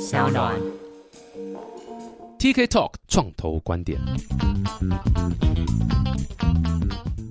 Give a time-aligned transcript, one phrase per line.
[0.00, 0.54] 小暖。
[2.38, 3.98] TK Talk 创投观点。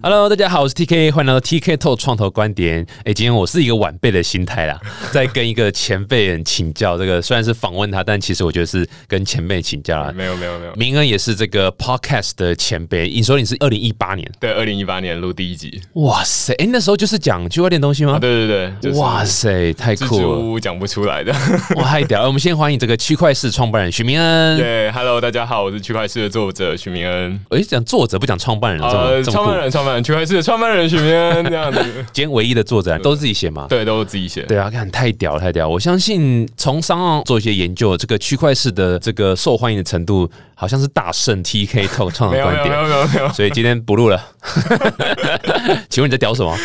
[0.10, 2.88] Hello，大家好，我是 TK，欢迎来到 TK Talk 创投观点。
[3.04, 4.80] 哎，今天我是一个晚辈的心态啦，
[5.12, 6.98] 在跟一个前辈人请教。
[6.98, 10.14] 这个虽然是访问他，但其实我觉得是跟前辈请教啦。
[10.16, 14.26] 没有没有没有，明恩也是这个 Podcast 的前辈，你说你是二零一八年？
[14.40, 18.14] 对，二零一八年录第一集，哇塞，哎，那时候就是讲区块链东西吗？
[18.14, 20.60] 啊，对对对，就是哇塞，太酷了！
[20.62, 21.34] 讲不出来的。
[21.76, 22.28] 哇，太屌了！
[22.28, 24.56] 我们先欢迎这个区块市创办人许明恩。
[24.58, 27.38] 对，Hello，大家好，我是区块市的作者许明恩。
[27.50, 29.58] 我讲作者不讲创办人，这么呃，这么办。
[29.58, 31.80] 人，创办人，区块市的创办人许明恩这样子。
[32.14, 33.66] 今天唯一的作者都是自己写嘛？
[33.70, 34.44] 对，都是自己写。
[34.44, 35.68] 对啊，看太屌太屌！
[35.68, 42.66] 我相信从商岸做一些研究，这个区块式的这个受欢迎的程度，好像是大胜 TK 透创的观点。
[42.66, 44.22] 有没有没有，所以今天不录了。
[45.90, 46.56] 请问你在屌什么？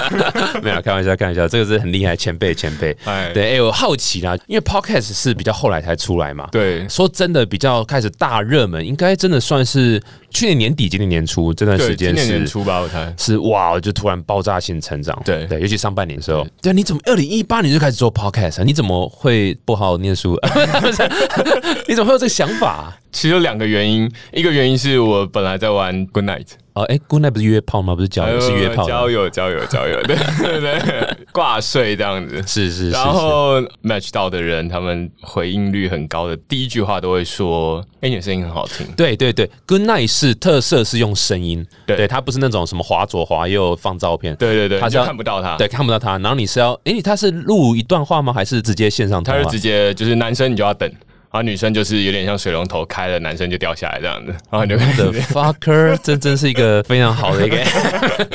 [0.62, 2.96] 没有，开玩笑，开玩笑，这个是很厉害，前辈前辈。
[3.04, 6.48] 哎，对，哎、我好奇啦，因为 Podcast 是比较后来才出来嘛。
[6.52, 13.12] 对说真的，比较开始大热门，应该真的算是去年年底、今年年初这段时对，间今年年是初吧，我猜。
[13.18, 15.20] 是哇，就突然爆炸性成长。
[15.24, 16.46] 对对，尤其上半年的时候。
[16.60, 18.64] 对啊，你怎么二零一八年就开始做 podcast 啊？
[18.64, 20.38] 你怎么会不好好念书？
[21.88, 22.96] 你怎么会有这个想法啊？
[23.12, 27.94] 其实有两个原因，一个原因是我本来在玩 Good Night，哦，哎，Good night 不是约炮吗？
[27.94, 28.86] 不是交友，是约炮。
[28.86, 32.36] 交友交友交友，对 对对，挂睡这样子。
[32.46, 32.90] 是是是是。
[32.90, 38.86] 然后 match 到的人，他们回应率很高的，第一句话都会说：“哎、你的声音很好听。
[38.96, 45.56] 对对对，Good night 是特色是用声音，对对，它不是那种什么滑左滑右放照片，”对对对，他就看不到他。
[45.56, 46.12] 对，看不到他。
[46.18, 48.32] 然后你是要，哎，他是录一段话吗？
[48.32, 49.62] 还是直接线上他是直？
[49.62, 50.90] 接就是男生你就要等，
[51.32, 57.56] 然后女生就是有点像水龙头开了，男生就掉下来这样子，然后你就开的始 fucker， 这真是一个非常好的一个，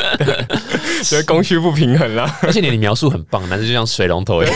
[1.03, 4.56] 所以供需不平衡啦，而且你的描述很棒，男生就像水龙头一样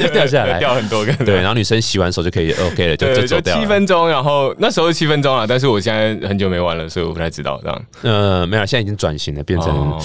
[0.00, 1.12] 就掉下来，掉很多个。
[1.24, 3.62] 对，然后女生洗完手就可以 OK 了，就，就就走掉了。
[3.62, 7.82] 七分钟，然后那时候是七分钟了，但是我现在很久没玩了，所以我不太知道这样。
[8.02, 9.98] 呃，没有，现在已经转型了，变成哦。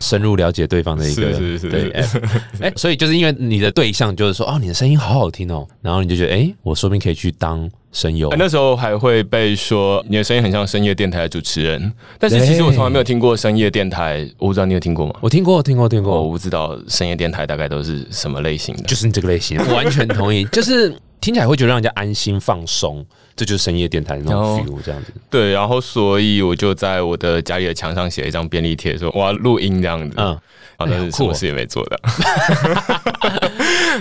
[0.00, 1.68] 深入了解对方的一个，是是是。
[1.68, 1.90] 对，
[2.62, 8.36] 哎所以就是因为你的对象就是说，哦，你的声音好好听哦，然后你就觉得，哎、我说不定可以去当声优呃。
[8.38, 15.14] 那时候还会被说你的声音很像深夜电台的主持人，但是其实我从来没有听过深夜电台，我不知道你有听过吗？
[15.20, 18.82] 我听过，听过，听过，我不知道深夜电台大概都是什么类型的。
[18.84, 23.04] 就是你这个类型，我完全同意， 就是听起来会觉得让人家安心放松，
[23.34, 25.12] 这就是深夜电台的那种哦 feel，这样子。
[25.30, 30.14] 对，然后所以我就在我的家里的墙上写了一张便利贴，说我要录音这样子。
[30.16, 30.38] 嗯
[30.78, 31.98] 嗯，然后但哎好酷哦是什么事也没做的。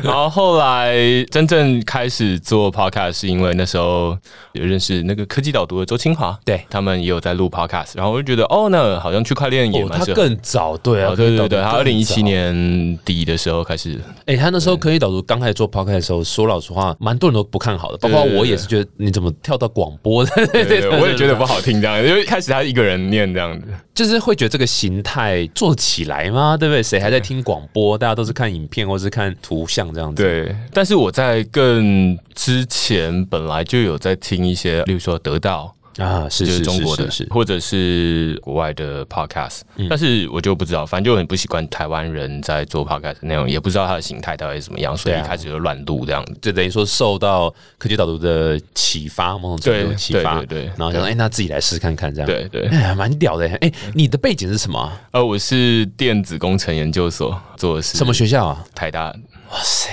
[0.03, 0.93] 然后后来
[1.31, 4.15] 真正开始做 podcast 是因为那时候
[4.51, 10.21] 有认识那个科技导读的周清华，对他们也有在录 podcast，然后我就觉得哦，那好像区块链也哦，他蛮适合。
[10.21, 23.67] 更早，对啊，哦，对对对，他他二零一七，年底的时候开始，哎、他那时候科技导读刚开始做 podcast 的时候，说老实话，蛮多人都不看好的，包括我也是觉得你怎么跳到广播的，对对 对，我也觉得不好听这样，因为一开始他一个人念这样子。
[23.95, 26.55] 就是会觉得这个形态做起来吗？
[26.55, 26.83] 对不对？
[26.83, 27.97] 谁还在听广播？
[27.97, 35.73] 大家都是看影片或是看图像这样子。，对，但是我在更之前本来就有在听一些，例如说得到。
[35.97, 46.38] 啊，是就是是中国的，是是或者是国外的 podcast，、但是我就不知道，反正就很不习惯台湾人在做 podcast 的内容，也不知道它的形态到底是怎么样，所以一开始就乱录这样子。
[46.41, 53.47] 就等于说受到科技导读的启发，某种程度启发，对对对然后想说，哎、那自己来试试看看这样。，对对，哎，蛮屌的。
[53.62, 55.02] 哎，你的背景是什么啊？
[55.12, 58.64] 呃，我是电子工程研究所做的是什么学校啊？
[58.75, 59.14] 台大，
[59.52, 59.90] 哇塞！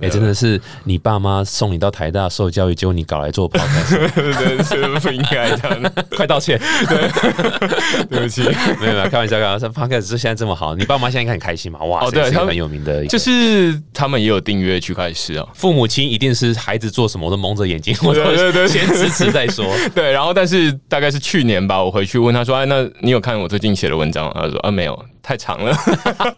[0.00, 6.58] 哎、真的是你爸妈送你到台大受教育，结果你搞来做 podcast， 对对，是不应该的， 快道歉！
[6.88, 7.08] 对
[8.08, 8.42] 对不起。
[8.80, 9.68] 没有没有，开玩笑，开玩笑。
[9.68, 11.80] podcast 是现在这么好，你爸妈现在应该很开心嘛？
[11.84, 19.66] 哇，哦对他很有名的，就是他们也有订阅区块师啊，父母亲一定是孩子做什么我都蒙着眼睛，我都先支持再说。
[19.94, 25.74] 对，然后但是大概是去年吧，我回去问他说：“哎，那你有看我最近写的文章吗？”他说：“啊，没有，太长了。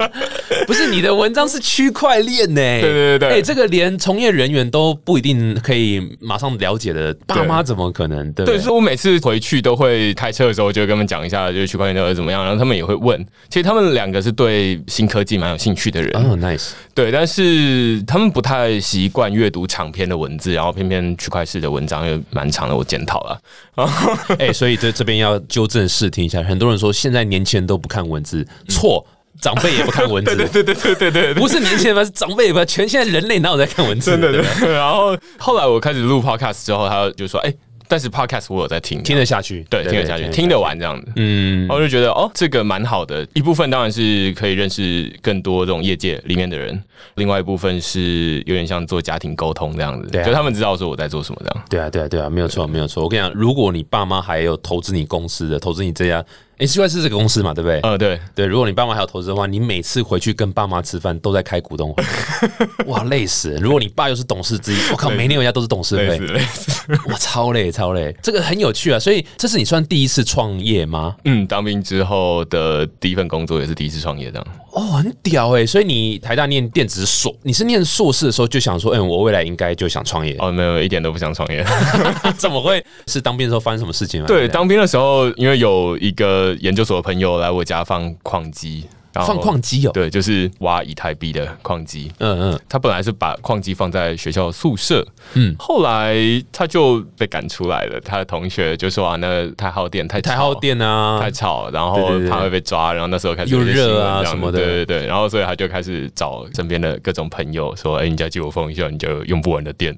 [0.67, 2.55] 不是你的文章是区块链呢？
[2.81, 8.33] 对对对对哎、这个连从业人员都不一定可以马上了解的，爸妈怎么可能？
[8.33, 8.59] 对？
[8.59, 13.19] 所以我每次回去都会开车的时候，就会跟他们讲一下，就是区块链到底怎么样，然后他们也会问。
[13.49, 23.41] 其实他们两个是对新科技蛮有兴趣的人，哦，nice，对，但是他们不太习惯阅读长篇的文字，然后偏偏区块式的文章又蛮长的，我检讨了。
[24.39, 29.07] 哎、所以这这边要纠正视听一下，很多人说现在年轻人都不看文字，错。
[29.41, 32.05] 长辈也不看文字， 对对对对对对对，不是年轻人吧？
[32.05, 32.63] 是长辈吧？
[32.63, 34.11] 全现在人类哪有在看文字？
[34.11, 34.75] 真的对不对对。
[34.75, 37.55] 然后后来我开始录 podcast 之后，他就说：“哎、
[37.89, 41.11] 但是 podcast 我有在听，听得下去，对，听得下去，听得完这样子。
[41.17, 43.27] 嗯，我就觉得哦，这个蛮好的。
[43.33, 46.79] 一部分当然是可以认识更多这种业界里面的人，
[47.15, 51.65] 另外一部分是有点像做家庭沟通这样子，就他们知道说我在做什么这样。
[51.71, 53.03] 对啊，对啊，对啊，没有错，没有错。
[53.03, 56.23] 我跟你讲，如果你爸妈还有投资你公司的，投资你这家。
[56.61, 57.81] 哎，C Y 是这个公司嘛，对不对？
[57.81, 58.45] 呃，对对。
[58.45, 62.05] 如果你爸妈还有投资的话，你每次回去跟爸妈吃饭都在开股东会，
[62.85, 63.57] 哇，累死！
[63.63, 66.71] 如果你爸又是董事之一，我靠，每年回家都是董事会，累死！
[67.09, 68.15] 哇，超累，超累。
[68.23, 71.17] 这个很有趣啊，所以这是你算第一次创业吗？
[71.25, 74.47] 嗯，当兵之后的第一份工作也是第一次创业，这样。
[74.73, 75.67] 哦，很屌哎！
[75.67, 80.37] 所以你台大念电子硕，你是念硕士的时候就想说，嗯，我未来应该就想创业。
[80.39, 81.65] 哦，没有，一点都不想创业。
[82.39, 82.85] 怎么会？
[83.07, 84.27] 是当兵的时候发生什么事情吗？
[84.27, 88.85] 对，当兵的时候，因为有一个研究所的朋友来我家放矿机。
[89.27, 92.11] 放矿机哦，对，就是挖以太币的矿机。
[92.19, 96.17] 嗯嗯，他本来是把矿机放在学校宿舍，嗯，后来
[96.53, 98.01] 他就被赶出来了。
[98.01, 102.93] 他的同学就说啊，那太耗电，太太耗电啊，太吵，然后他会被抓。
[102.93, 105.07] 然后那时候开始又热啊什么的，对对对。
[105.07, 109.97] 然后所以他就开始找身边的各种朋友说，哎，你家借我放一下，你就用不完的电。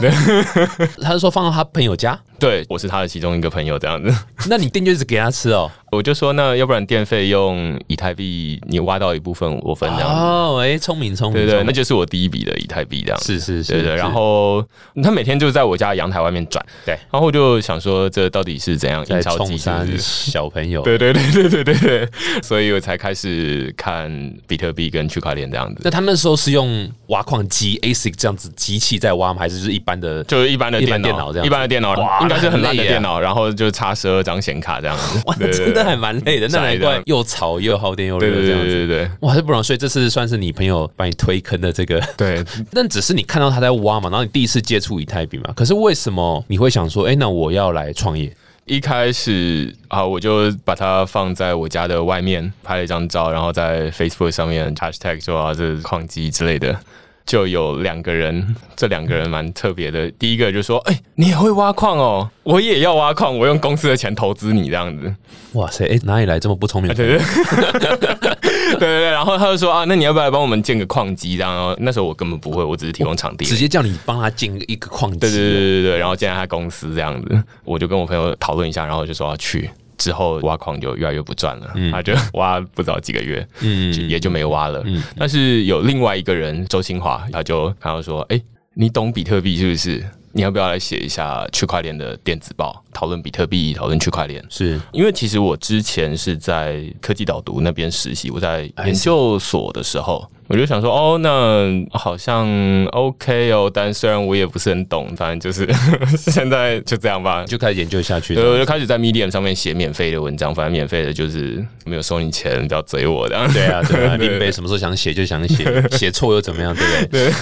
[1.02, 4.12] 他就说放到他朋友家，对我是他的其中一个朋友这样子。
[4.48, 5.70] 那你电就是给他吃哦。
[5.92, 10.08] 我就说，那要不然电费用以太币，你挖到一部分我分这样。
[10.08, 13.20] 哦，哎，聪明聪明，对对，那就是我第一笔的以太币这样。
[13.20, 13.96] 是是是，对对。
[13.96, 14.64] 然后
[15.02, 16.94] 他每天就在我家阳台外面转，对。
[17.10, 20.82] 然后我就想说，这到底是怎样在冲山小朋友？
[20.82, 22.08] 对对对对对对对。
[22.40, 24.08] 所以我才开始看
[24.46, 25.80] 比特币跟区块链这样子。
[25.82, 29.40] 那他那时候是用挖矿机 ASIC 这样子机器在挖吗？
[29.40, 31.44] 还是就是一般的，就是一般的电脑这样？
[31.46, 35.20] 一般的电脑，应该是很烂的电脑，然后就插十二张显卡这样子。
[35.26, 36.48] 哇，真的还蛮累的。
[36.48, 39.62] 那难怪又吵又耗电又热这样子，对对对，哇，这不容易。
[39.62, 42.44] 所以这次算是你朋友把你推坑的这个，对。
[42.72, 45.52] 但只是你看到他在挖嘛，然后你第一次接触以太币嘛。
[45.54, 48.32] 可是为什么你会想说，哎，那我要来创业？
[48.66, 56.78] 一开始啊，我就把它放在我家的外面拍了一张照，然后在 Facebook 上面 Hashtag 说啊，这是矿机之类的。
[57.26, 60.10] 就有两个人， 这两个人蛮特别的。
[60.12, 65.14] 第一个就说：“哎，你也会挖矿哦，我也要挖矿，我用公司的钱投资你这样子。”
[65.54, 66.92] 哇塞，哎，哪里来这么不聪明？
[66.94, 69.10] 对对对对。
[69.10, 75.18] 然后他就说：“啊，那你要不要来帮我们建个矿机？”然后那时候我根本不会，我只是提供场地，直接叫你帮他建一个矿机。
[75.18, 75.98] 对对对对对。
[75.98, 79.68] 然后建在他公司这样子，我就跟我朋友讨论一下，然后就说要去。
[80.00, 84.82] 之后挖矿就越来越不赚了，他就挖不到几个月，嗯，也就没挖了。
[85.16, 88.40] 但是有另外一个人周清华，他就看到说：“哎，
[88.72, 90.02] 你懂比特币是不是？
[90.32, 100.26] 你要不要来写一下区块链的电子报，讨论比特币，讨论区块链？”是因为其实我之前是在科技导读那边实习，我在研究所的时候。
[100.50, 102.44] 我就想说，哦，那好像
[102.86, 105.72] OK 哦，但虽然我也不是很懂，反正就是
[106.18, 108.34] 现在就这样吧，就开始研究下去。
[108.34, 113.48] 对，我就开始在 Medium 上面写免费的文章，反正免费的就是没有收你钱，不要追我这样。
[113.52, 115.64] 对啊， 对啊，林北什么时候想写就想写，
[115.96, 117.32] 写错又怎么样，对不对？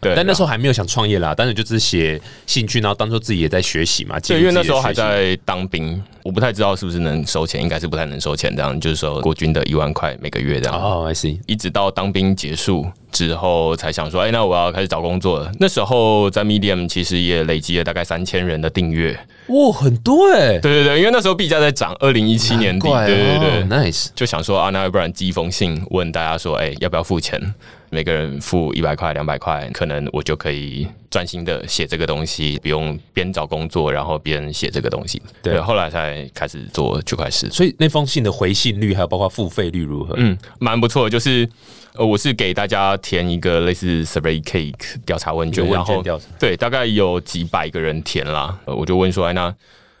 [0.00, 0.14] 对。
[0.16, 4.18] 但那时候还没有想创业啦，但是就只是写兴趣，然后当做自己也在学习嘛。
[4.18, 10.74] 对，因为那时候还在当兵，我不太知道是不是能收钱，应该是不太能收钱这样，就是说国军的一万块每个月这样。
[10.76, 11.38] 哦，I see。
[11.46, 12.36] 一直到当兵。
[12.40, 15.52] 结束之后才想说，哎，那我要开始找工作了。
[15.60, 19.12] 那时候在 Medium 其实也累积了大概三千人的订阅，
[19.48, 20.58] 哇，很多哎。
[20.58, 24.06] 对对对，因为那时候币价在涨，二零一七年底，对对对，nice。
[24.14, 27.38] 就想说啊，那要不然寄一封信问大家说，哎，要不要付钱？
[27.92, 35.20] 每个人付一百块、两百块，可能我就可以专心的写这个东西，不用边找工作然后边写这个东西。
[35.42, 37.52] 对，后来才开始做区块链。
[37.52, 40.14] 所以那封信的回信率还有包括付费率如何？
[40.18, 41.10] 嗯，蛮不错。
[41.10, 41.48] 就是
[41.94, 46.02] 呃，我是给大家填一个类似 survey cake 调查问卷，然后
[46.38, 48.58] 对，大概有几百个人填啦。
[48.64, 49.52] 我就问说，哎，那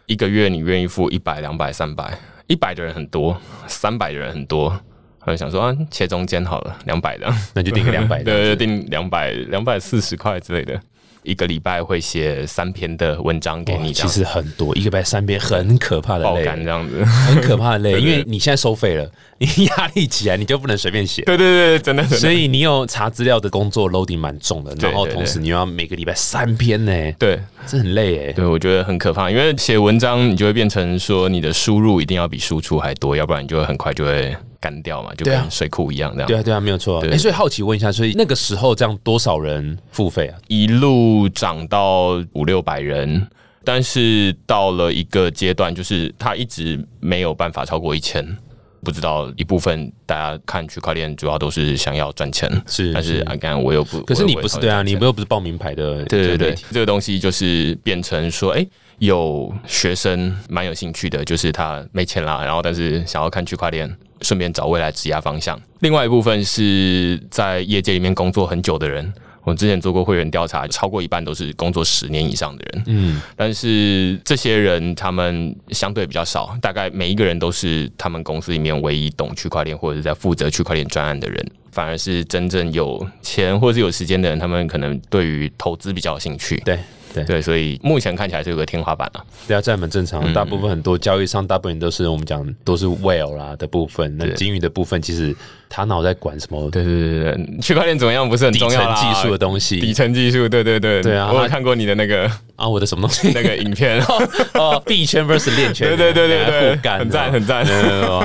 [0.06, 2.16] 一个月你愿意付一百、两百、三百？
[2.46, 4.80] 一百的人很多，三百的人很多。
[5.24, 10.80] 我就想说啊，切中间好了，两百的，那就定个两百， 对，就定两百，两百四十块之类的。
[11.22, 21.22] 一个礼拜会写三篇的文章给你，其实很多，一个礼拜三篇，很可怕的累，这样子，很可怕的累， 因为你现在收费了，你压力起来，你就不能随便写。
[21.22, 22.02] 对对对，真的。
[22.04, 28.32] 所以你有查资料的工作 loading 蛮重的，然后同时你要每个礼拜三篇呢，对，这很累哎。
[28.32, 34.34] 对，我觉得很可怕，因为写文章你就会变成说你的输入一定要比输出还多，要不然你就会很快就会。
[34.60, 36.28] 干掉嘛，就跟水库一样这样。
[36.28, 37.00] 对啊，对啊，没有错。
[37.06, 40.38] 哎，所以好奇问一下，所以那个时候这样多少人付费啊？
[40.48, 43.26] 一路涨到五六百人，
[43.64, 48.36] 但是到了一个阶段，就是他一直没有办法超过一千。
[48.82, 58.66] 不知道一部分大家看区块链主要都是想要赚钱，是，但是啊，刚刚我又不，可是你不是对啊，你又不是报名牌的，对对对，这个东西就是变成说，哎，
[58.98, 65.60] 有学生蛮有兴趣的，就是他没钱啦，然后但是想要看区块链，顺便找未来职业方向。
[65.80, 69.12] 另外一部分是在业界里面工作很久的人。
[69.42, 72.82] 我之前做过会员调查，超过一半都是工作十年以上的人。
[72.88, 86.58] 嗯，但是这些人他们相对比较少，大概每一个人都是他们公司里面唯一懂区块链或者是在负责区块链专案的人，反而是真正有钱或者是有时间的人，他们可能对于投资比较有兴趣。
[86.64, 86.78] 对。
[87.12, 89.24] 对对，所以目前看起来是有个天花板啊。
[89.48, 90.32] 对啊，这蛮正常。
[90.32, 94.16] 大部分很多交易商，大部分都是我们讲都是 whale 啦的部分。
[94.16, 95.34] 那金鱼的部分，其实
[95.68, 96.70] 他脑在管什么？
[96.70, 100.48] 对对对对，区块链怎么样不是很重要技术的东西，底层技术。
[100.48, 103.30] 对对对对啊，我有看过你的那个啊，我的什么东西？
[103.34, 104.00] 那个影片
[104.54, 105.88] 哦，币圈 vs 链圈。
[105.88, 107.64] 对对对对对，互干，很赞很赞，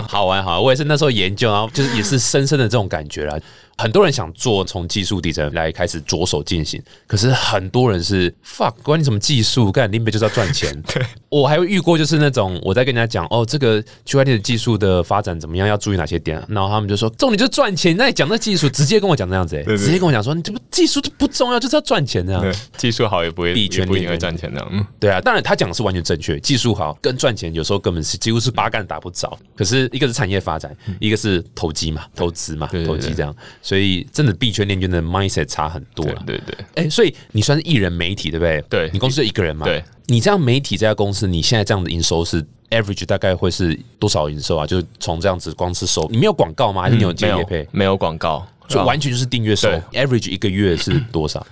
[0.08, 0.64] 好玩好玩。
[0.64, 3.38] 我也是那时候研究，然后就是也是深深的这种感觉啦。
[3.78, 9.72] 很多人想做从技术底层来开始着手进行，可是很多人是 fuck 关你什么技术？
[9.72, 10.74] 干林北就是要赚钱。
[10.94, 17.96] 对我还会遇过，就是那种我在跟人家讲哦，这个区块链的技术的发展怎么样，要注意哪些点，然后他们就说重点就是赚钱。
[17.98, 22.56] 那你讲那技术，直接跟我讲这样子，哎，直接跟我讲说你这不技术不重要，就是要赚钱这样。
[22.78, 24.66] 技术好也不会币圈不一定会赚钱的。
[24.72, 29.38] 嗯，对啊，当然他讲的是完全正确，技术好跟赚钱有时候根本是几乎是八竿打不着。
[29.56, 34.36] 可是一个是产业发展，一个是投机嘛，投资嘛，投机这样，所以真的。
[34.36, 38.62] 币圈链圈的 mindset 差很多了，对对，哎，所以你算是艺人媒体对不对？
[38.70, 39.66] 对，你公司就一个人嘛？
[39.66, 44.68] 对，你这样媒体这家公司，你现在这样的营收是 average 大概会是多少营收啊？
[44.68, 46.82] 就从这样子光是收，你没有广告吗？
[46.82, 47.66] 还是你有接业配？
[47.72, 49.70] 没有广告，就完全就是订阅收。
[49.94, 51.44] average 一个月是多少？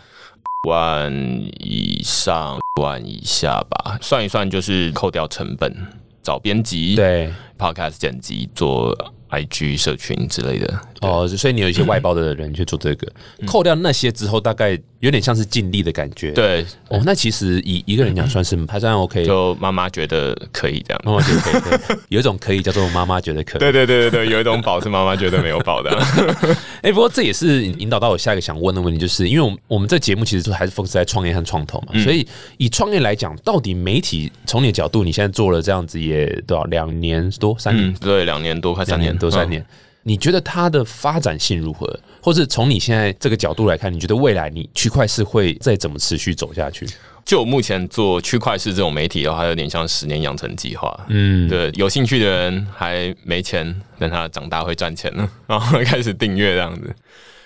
[0.68, 1.12] 万
[1.62, 5.74] 以上，万以下吧，算一算就是扣掉成本，
[6.22, 8.94] 找编辑，对，podcast 剪辑做。
[9.34, 13.08] IG 社群之类的哦，所以你有一些外包的人去做这个，
[13.46, 16.32] 扣掉那些之后，大概有点像是尽力的感觉。
[16.32, 19.26] 对，哦，那其实以一个人讲，算是还算 OK。
[19.26, 23.60] 就妈妈觉得可以这样，妈妈觉得可以， 有一种可以叫做妈妈觉得可以。
[23.60, 25.90] 对对对对对，有一种保是妈妈觉得没有保的。
[26.82, 37.94] 哎，不过这也是引导到我下一个想问的问题，就是因为我们我们这节目其实还是 focus 在创业和创投嘛，所以以创业来讲，到底媒体从你的角度，你现在做了这样子也多少两年多三年？
[37.96, 39.14] 对，两年多快三年。
[39.18, 39.64] 多三年，
[40.04, 42.00] 你觉得它的发展性如何？
[42.22, 46.88] 或者从你现在这个角度来看，你觉得未来你区块是会再怎么持续走下去？
[47.26, 50.94] 就我目前做区块式这种媒体的话，有点像十年养成计划。
[51.10, 56.94] 嗯，对，有兴趣的人还没钱，等他长大会赚钱了，然后开始订阅这样子。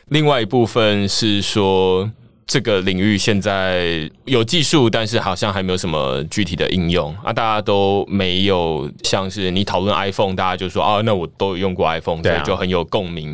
[0.10, 2.12] 另外一部分是说。
[2.48, 7.34] 这个领域现在有技术，但是好像还没有什么具体的应用啊！
[7.34, 13.34] 大家都没有像是你讨论 iPhone，大家就说啊，那我都有用过 iPhone，所以就很有共鸣。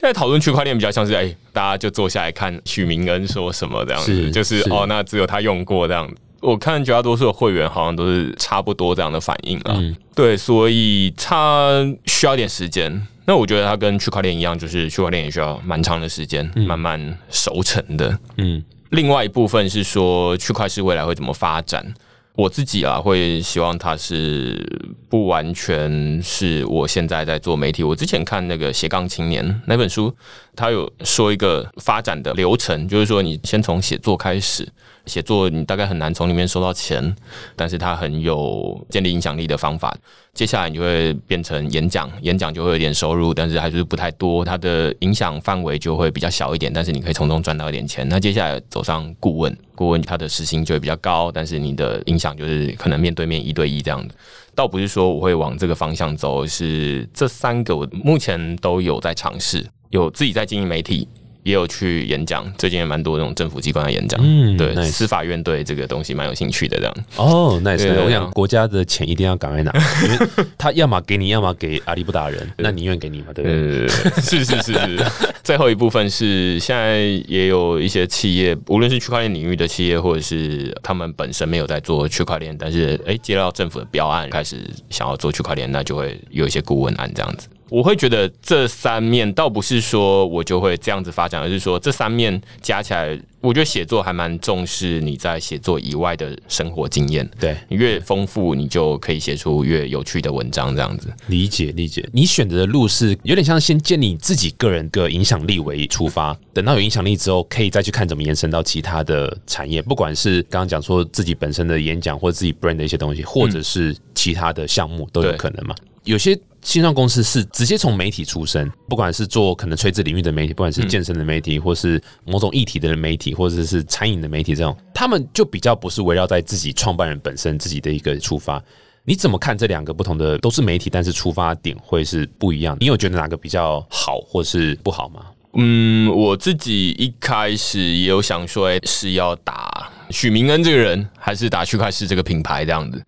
[0.00, 6.08] 现在讨论区块链比较像是哎，大家就坐下来看许明恩说什么这样子，就是哦，那只有他用过这样。
[6.40, 9.76] 我看绝大多数的会员好像都是差不多这样的反应啊。
[10.14, 13.06] 对，所以他需要点时间。
[13.26, 18.18] 那我觉得它跟区块链一样，就是区块链也需要蛮长的时间慢慢熟成的。
[18.38, 21.92] 嗯，另外一部分是说区块链未来会怎么发展？
[22.34, 24.64] 我自己啊会希望它是
[25.10, 27.82] 不完全是我现在在做媒体。
[27.82, 30.14] 我之前看那个斜杠青年那本书，
[30.56, 34.66] 他有说一个发展的流程，就是说你先从写作开始。
[35.08, 37.16] 写作你大概很难从里面收到钱，
[37.56, 39.96] 但是它很有建立影响力的方法。
[40.34, 44.44] 接下来你就会变成演讲，演讲就会有点收入，但是还是不太多。
[44.44, 48.08] 它的影响范围就会比较小一点，但是你可以从中赚到一点钱。
[48.08, 54.14] 那接下来走上顾问，顾问他的时薪就会比较高，但是你的影响就是可能面对面一对一这样的。
[54.54, 61.08] 倒不是说我会往这个方向走，是这三个我目前都有在尝试，有自己在经营媒体。
[61.48, 66.94] 也有去演讲，最近也蛮多那种政府机关的演讲，嗯，对，司法院对这个东西蛮有兴趣的，这样。
[67.16, 69.72] 哦，nice，我想国家的钱一定要赶快拿，
[70.04, 70.26] 因为
[70.58, 73.88] 他要么给你，要么给阿里不达人，那宁愿给你嘛，对不对？
[74.20, 74.98] 是是是是。
[75.42, 84.56] 最后一部分是现在也有一些企业，无论是区块链领域的企业，或者是他们本身没有在做区块链，但是哎接到政府的标案，开始
[84.90, 87.48] 想要做区块链，那就会有一些顾问案这样子。
[87.70, 97.28] 我会觉得这三面倒不是说我就会这样子发展，而是说这三面加起来，我觉得写作还蛮重视你在写作以外的生活经验。
[97.38, 100.74] 对你越丰富，你就可以写出越有趣的文章。
[100.74, 115.74] 这样子理解理解，你选择的路是有点像先建立自己个人的影响力为出发，等到有影响力之后，可以再去看怎么延伸到其他的产业，不管是刚刚讲说自己本身的演讲或者自己 brand 的一些东西，或者是其他的项目都有可能嘛。
[116.04, 128.62] 有些新创公司是直接从媒体出身，不管是做可能垂直领域的媒体，不管是健身的媒体，或是某种议题的媒体，或者是餐饮的媒体，这种他们就比较不是围绕在自己创办人本身自己的一个出发。
[129.02, 132.76] 你怎么看这两个不同的都是媒体，但是出发点会是不一样？
[132.80, 135.22] 你有觉得哪个比较好，或是不好吗？
[135.54, 143.02] 嗯，我自己一开始也有想说，哎，是要打许明恩这个人，还是打区块市这个品牌这样子？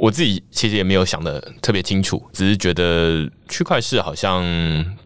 [0.00, 4.44] 我自己其实也没有想的特别清楚，只是觉得区块市好像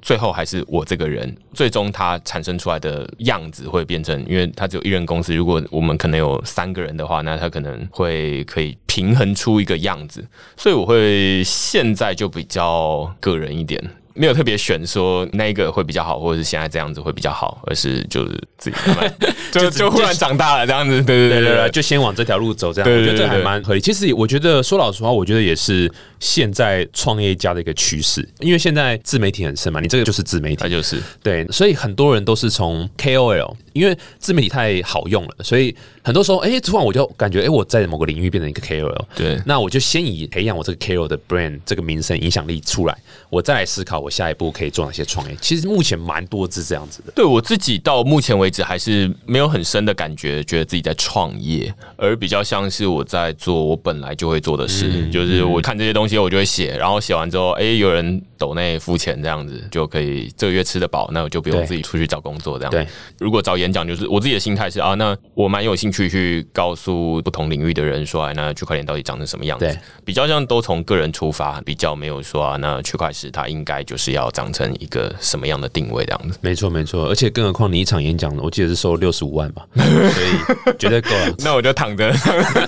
[0.01, 10.27] 最后还是我这个人，最终它产生出来的样子会变成，因为它只有一人公司，如果我们可能有三个人的话，那它可能会可以平衡出一个样子，
[10.57, 13.83] 所以我会现在就比较个人一点。
[14.17, 19.15] 没有特别选说那个会比较好，或者是现在这样子会比较好，而是就是自己慢慢
[19.53, 23.81] 就就忽然长大了这样子，对对对对，就先往这条路走这样，我觉得这还蛮合理。
[23.81, 31.03] 其实我觉得说老实话，我觉得也是现在创业家的一个趋势，因为现在自媒体很盛嘛，你这个就是自媒体，就是。
[31.23, 42.97] 对，所以很多人都是从 KOL，因为自媒体太好用了，所以很多时候哎，突然我就感觉哎，我在某个领域变成一个 KOL，对，那我就先以培养我这个 KOL 的 brand 这个名声影响力出来，
[43.29, 43.97] 我再来思考。
[43.97, 45.37] 我下一步可以做哪些创业？
[45.41, 47.13] 其实目前蛮多是这样子的。
[47.15, 62.71] 对我自己到目前为止还是没有很深的感觉，觉得自己在创业，而比较像是我在做我本来就会做的事，就是我看这些东西我就会写，然后写完之后，哎，有人抖内付钱这样子就可以这个月吃得饱，那我就不用自己出去找工作这样。
[62.71, 62.87] 对，
[63.19, 69.79] 如果找演讲，就是我自己的心态是啊，那我蛮有兴趣去告诉不同领域的人说，哎，那区块链到底长成什么样子？
[70.05, 74.67] 比较像都从个人出发，比较没有说啊，那区块链它应该就是要长成。
[74.79, 76.39] 一个什么样的定位这样子？
[76.43, 81.35] 没错没错，而且更何况你一场演讲，我记得是收六十五万吧， 所以绝对够了。
[81.39, 82.13] 那我就躺着，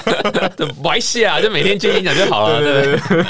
[0.85, 2.61] 歪啊，就每天接演讲就好了。
[2.61, 3.25] 对 对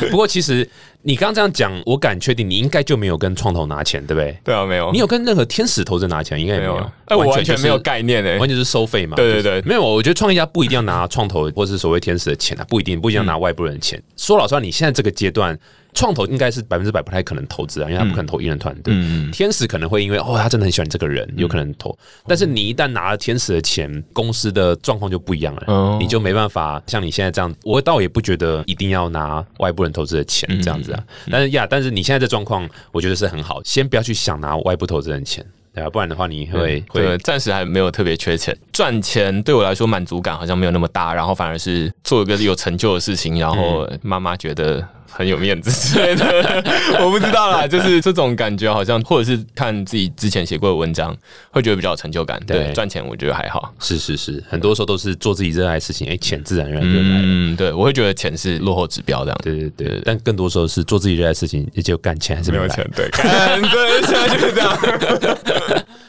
[0.00, 0.10] 对。
[0.10, 0.68] 不过其实
[1.06, 4.36] 你刚刚这样讲，我敢确定你应该就没有跟创投拿钱，对不对？
[4.42, 4.90] 对啊，没有。
[4.90, 6.40] 你有跟任何天使投资拿钱？
[6.40, 6.74] 应该没有。
[7.04, 9.14] 哎，我完全没有概念诶，完全是收费嘛。
[9.14, 9.80] 对对对，没有。
[9.80, 14.02] 我觉得创业家不一定要拿创投或是所谓天使的钱啊，不一定，不一定要拿外部人的钱。
[14.16, 15.56] 说老实话，你现在这个阶段。
[15.96, 18.94] 创投应该是百分之百不太可能投资啊，因为他不可能投艺人团队。
[19.32, 21.96] 天使可能会因为哦，他真的很喜欢这个人，有可能投。
[22.26, 27.52] 但是你一旦拿了天使的钱，公司的状况就不一样了，你就没办法像你现在这样。
[27.64, 31.02] 我倒也不觉得一定要拿外部人投资的钱这样子啊。
[31.30, 33.62] 但是呀，但是你现在这状况，我觉得是很好。
[33.64, 35.42] 先不要去想拿外部投资人钱，
[35.74, 44.86] 对啊，不然的话你会会暂时还没有特别缺钱，赚钱对我来说满足感好像没有那么大，然后反而是做一个有成就的事情，然后妈妈觉得。
[45.08, 46.64] 很有面子之类的，
[47.00, 51.16] 我不知道啦，就是这种感觉，好像或者是看自己之前写过的文章，
[51.50, 52.40] 会觉得比较有成就感。
[52.46, 53.72] 对，赚钱我觉得还好。
[53.80, 57.22] 是是是，很多时候都是做自己热爱的事情，哎，钱自然而然就来了。
[57.24, 59.38] 嗯，对，我会觉得钱是落后指标这样。
[59.42, 62.88] 对对对，但更多时候是做自己热爱的事情，也就干钱还是没有钱。
[62.94, 64.78] 对，对，现在就是这样。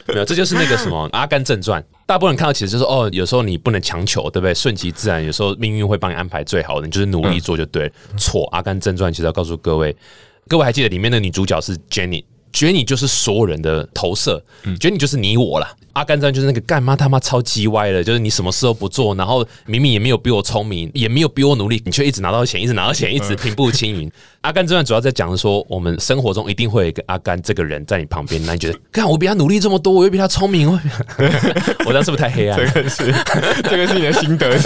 [0.14, 1.82] 没有，这就是那个什么《阿甘正传》。
[2.06, 4.54] 大部分人看到其实就是哦，有时候你不能强求，对不对？
[4.54, 7.92] 顺其自然，有时候命运会帮你安排最好的，你就是努力做就对。
[8.16, 9.94] 错，《阿甘正传》其实要告诉各位，
[10.48, 14.42] 各位还记得里面的女主角是 Jenny，Jenny 就是所有人的投射
[14.80, 15.68] ，Jenny 就是你我了。
[15.98, 24.08] 阿甘正就是那个干妈他妈超鸡歪的，就是你什么事都不做，然后明明也没有比我聪明，也没有比我努力，你却一直拿到钱，一直拿到钱，一直平步青云。
[24.42, 30.78] 阿甘这段主要在讲说，我们生活中一定会有一个阿甘这个人在你旁边，那你觉得，看我比他努力这么多，我又比他聪明，我
[31.84, 32.56] 我这样是不是太黑暗？
[32.56, 33.12] 这个是
[33.64, 34.56] 这个是你的心得，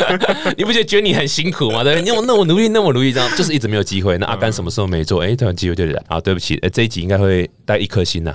[0.56, 1.84] 你不觉得觉得你很辛苦吗？
[1.84, 4.16] 对，你我那么努力，那么努力，这样就是一直没有机会。
[4.16, 5.22] 那阿甘什么时候没做？
[5.22, 6.18] 哎，突然机会就来啊！
[6.18, 8.34] 对不起，这一集应该会带一颗星呐。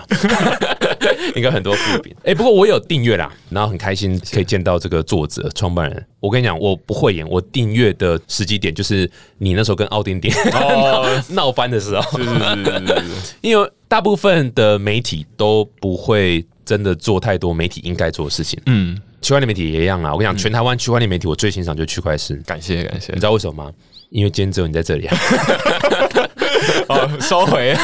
[1.35, 6.05] 应该很多副饼，哎，不过我有订阅啦，然后很开心可以见到这个作者创办人。
[6.19, 10.33] 我跟你讲，我不会演，我订阅的时机点就是你那时候跟奥丁点
[11.29, 12.19] 闹翻的时候，
[13.41, 18.59] 因为大部分的媒体都不会真的做太多媒体应该做的事情。
[18.67, 20.13] 嗯，区块链媒体也一样啊。
[20.13, 22.43] 我跟你讲，全台湾区块链媒体，我最欣赏就是区块链。
[22.43, 23.71] 感谢感谢，你知道为什么吗？
[24.09, 25.17] 因为今天只有你在这里啊。
[26.87, 27.75] 哦，收回。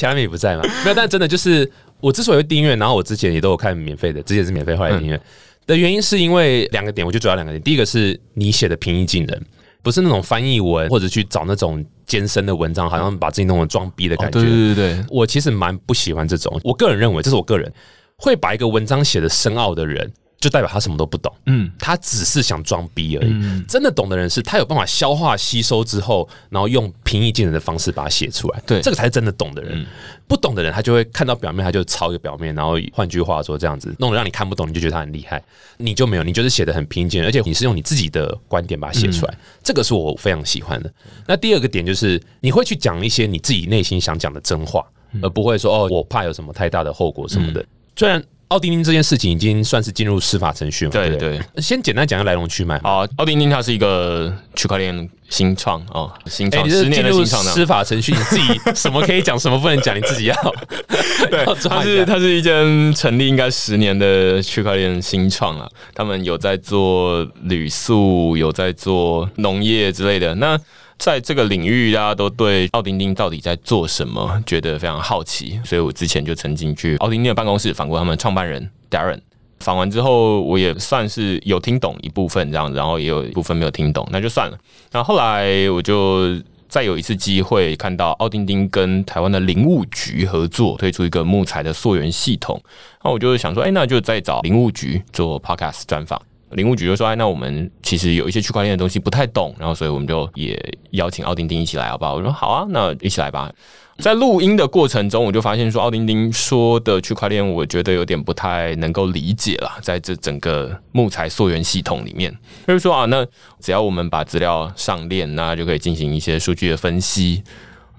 [0.00, 0.62] 其他媒体不在嘛？
[0.82, 5.20] 没有，但真的就是我之所以会订阅，然后我之前也都有看免费的，之前是免费，后来订阅
[5.66, 7.62] 的原因是因为两个点，我就主要两个点。
[7.62, 9.46] 第一个是你写的平易近人，
[9.82, 14.40] 不是那种翻译文或者去找那种艰深的文章，好像把自己弄成装逼的感觉。
[14.40, 16.58] 对对对，我其实蛮不喜欢这种。
[16.64, 17.70] 我个人认为，这是我个人
[18.16, 20.10] 会把一个文章写的深奥的人。
[20.40, 21.30] 就代表他什么都不懂。
[21.44, 23.62] 嗯，他只是想装逼而已。
[23.68, 28.62] 真的懂的人是他有办法消化吸收之后，然后用平易近人的方式把它写出来。
[28.66, 29.86] 对，这个才是真的懂的人。
[30.26, 35.42] 不懂的人，他就会看到表面，他就抄一个表面，然后换句话说，这样子弄得让你看不懂，你就觉得他很厉害。
[35.76, 39.34] 你就没有，你就是写的很平易近人，而且你是用你自己的观点把它写出来。
[39.62, 40.90] 这个是我非常喜欢的。
[41.26, 44.86] 那第二个点就是你会去讲一些你自己内心想讲的真话，
[45.20, 47.62] 而不会说哦，我怕有什么太大的后果什么的。
[47.94, 48.24] 虽然。
[48.50, 50.90] 奥丁丁这件事情已经算是进入司法程序嘛？
[50.90, 52.74] 对对，先简单讲个来龙去脉。
[52.78, 57.40] 啊，奥丁丁它是一个区块链新创哦，新创十年的新创。
[57.44, 60.34] 司法程序你自己什么可以讲，什么不能讲，你自己要。
[61.30, 70.34] 对，它是它是一间成立应该十年的区块链新创啊，他们有在做铝塑，有在做农业之类的。
[70.34, 70.58] 那
[71.00, 79.18] 在这个领域，大家都对奥丁丁到底在做什么觉得非常好奇，所以我之前就曾经去奥丁丁的办公室访过他们创办人 Darren。
[79.60, 84.58] 访完之后，我也算是有听懂一部分这样，然后也有一部分没有听懂，那就算了。
[84.90, 92.62] 然后后来我就再有一次机会看到奥丁丁跟台湾的林务局合作，推出一个木材的溯源系统。
[93.02, 96.20] 那我就想说，哎，那就再找林务局做 Podcast 专访。
[96.50, 100.58] 林务局就说：“哎，那我们其实有一些区块链的东西不太懂，然后所以我们就也
[100.90, 103.50] 邀请奥丁丁一起来，好不好？”我说：“好啊，那一起来吧。”
[103.98, 109.70] 在录音的过程中，我就发现说，奥丁丁说的区块链，我觉得有点不太能够理解了。
[109.82, 112.34] 在这整个木材溯源系统里面，
[112.66, 113.26] 就是说啊，那
[113.60, 117.42] 只要我们把资料上链，那就可以进行一些数据的分析。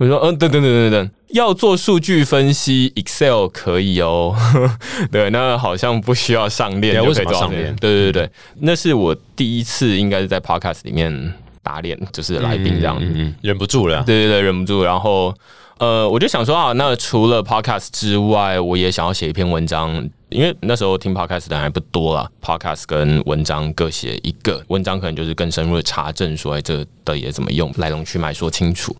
[0.01, 4.35] 我说，嗯，等等等等等，要做数据分析，Excel 可以哦。
[5.11, 7.75] 对，那好像不需要上链就可以上链。
[7.75, 12.99] 对对对，那是我第一次，应该是在 Podcast 里面打脸，就是来宾这样，
[13.41, 14.01] 忍不住了。
[14.03, 14.83] 对对对，忍不住。
[14.83, 15.31] 然后，
[15.77, 19.93] 呃，我就想说啊，那除了 Podcast 之外，我也想要写一篇文章，
[20.29, 28.95] 因为那时候听 Podcast 的人还不多啦 Podcast 跟文章各写一个，文章可能就是更深入的查证，说哎，这的也怎么用，来龙去脉说清楚。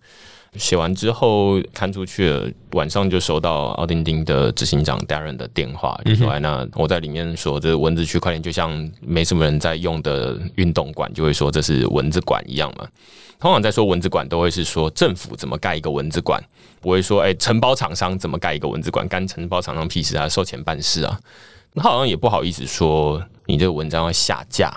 [0.58, 12.86] 写完之后刊出去了，晚上就收到奥丁丁的执行长 Darren 的电话，就说：“哎，那我在里面说，这文字区块链就像没什么人在用的运动馆，就会说这是蚊子馆一样嘛。
[13.40, 16.44] 通常在说蚊子馆，都会是说政府怎么盖一个蚊子馆，
[16.82, 21.18] 不会说哎承包厂商怎么盖一个蚊子馆，干承包厂商屁事啊，收钱办事啊。
[21.74, 24.76] 那好像也不好意思说你这个文章要下架。”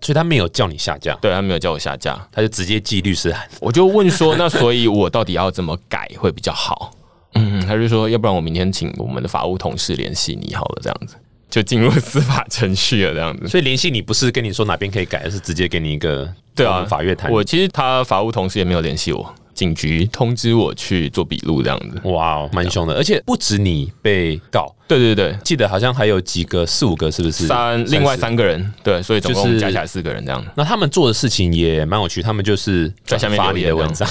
[0.00, 3.48] 所以他没有叫你下架，对他没有叫我下架，他就直接寄律师函。
[3.60, 6.92] 我就问说，那所以我到底要怎么改会比较好？
[7.34, 11.14] 嗯，他就说，要不然我明天请我们的法务同事联系你好了，这样子
[11.50, 13.48] 就进入司法程序了，这样子。
[13.48, 17.30] 所以联系你不是跟你说哪边可以改，而是直接给你一个对啊法院谈。
[17.30, 19.34] 我其实他法务同事也没有联系我。
[19.58, 27.44] 警局通知我去做笔录，这样子，哇哦，蛮凶的，而且不止你被告，对对对，记得好像还有几个四五个，是不是？
[27.48, 30.44] 三，另外三个人，对，所以总共加起来四个人这样。
[30.54, 34.08] 那他们做的事情也蛮有趣，他们就是在下面发你的文章，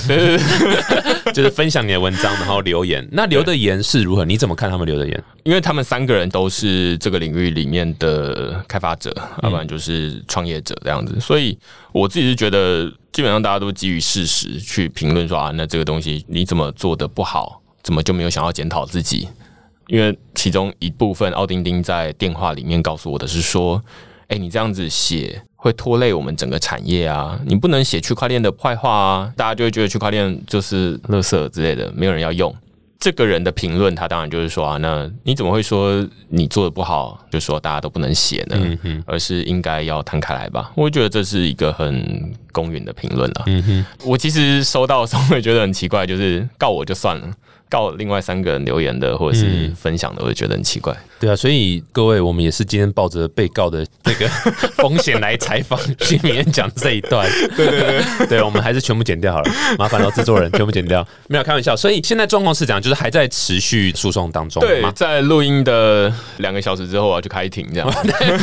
[1.33, 3.07] 就是分享你的文章，然后留言。
[3.10, 4.25] 那留的言是如何？
[4.25, 5.23] 你怎么看他们留的言？
[5.43, 11.57] 因为他们三个人都是这个领域里面的开发者，要不然就是创业者这样子，所以
[11.97, 12.91] 我自己是觉得。
[13.13, 19.27] 基本上大家都基于事实去评论说啊，那这个东西你怎么做的不好，怎么就没有想要检讨自己？
[19.88, 23.81] 因为其中一部分奥丁丁在电话里面告诉我的是说，
[24.27, 32.55] 哎，你这样子写会拖累我们整个产业啊，你不能写区块链的坏话啊，大家就会觉得区块链就是垃圾之类的，没有人要用。
[32.99, 39.03] 这个人的评论，他当然就是说啊，那你怎么会说你做的不好，就说大家都不能写呢？
[39.05, 40.71] 而是应该要摊开来吧？
[40.75, 43.45] 我觉得这是一个很公允的评论了。
[44.03, 47.31] 我其实收到的时候也觉得很奇怪，就是告我就算了。
[47.69, 50.95] 告另外三个人留言的或者是分享的，我就觉得很奇怪。
[51.19, 54.27] 对啊，所以各位，我们也是今天抱着被告的这个
[54.77, 57.27] 风险来采访，去里面讲这一段。
[57.56, 61.06] 对对对，对，我们还是全部剪掉好了，麻烦到制作人全部剪掉。
[61.27, 64.62] 没有开玩笑，所以现在状况是这样，就是还在持续诉讼当中。
[64.62, 67.91] 对，在录音的两个小时之后，我 要去开庭， 这样。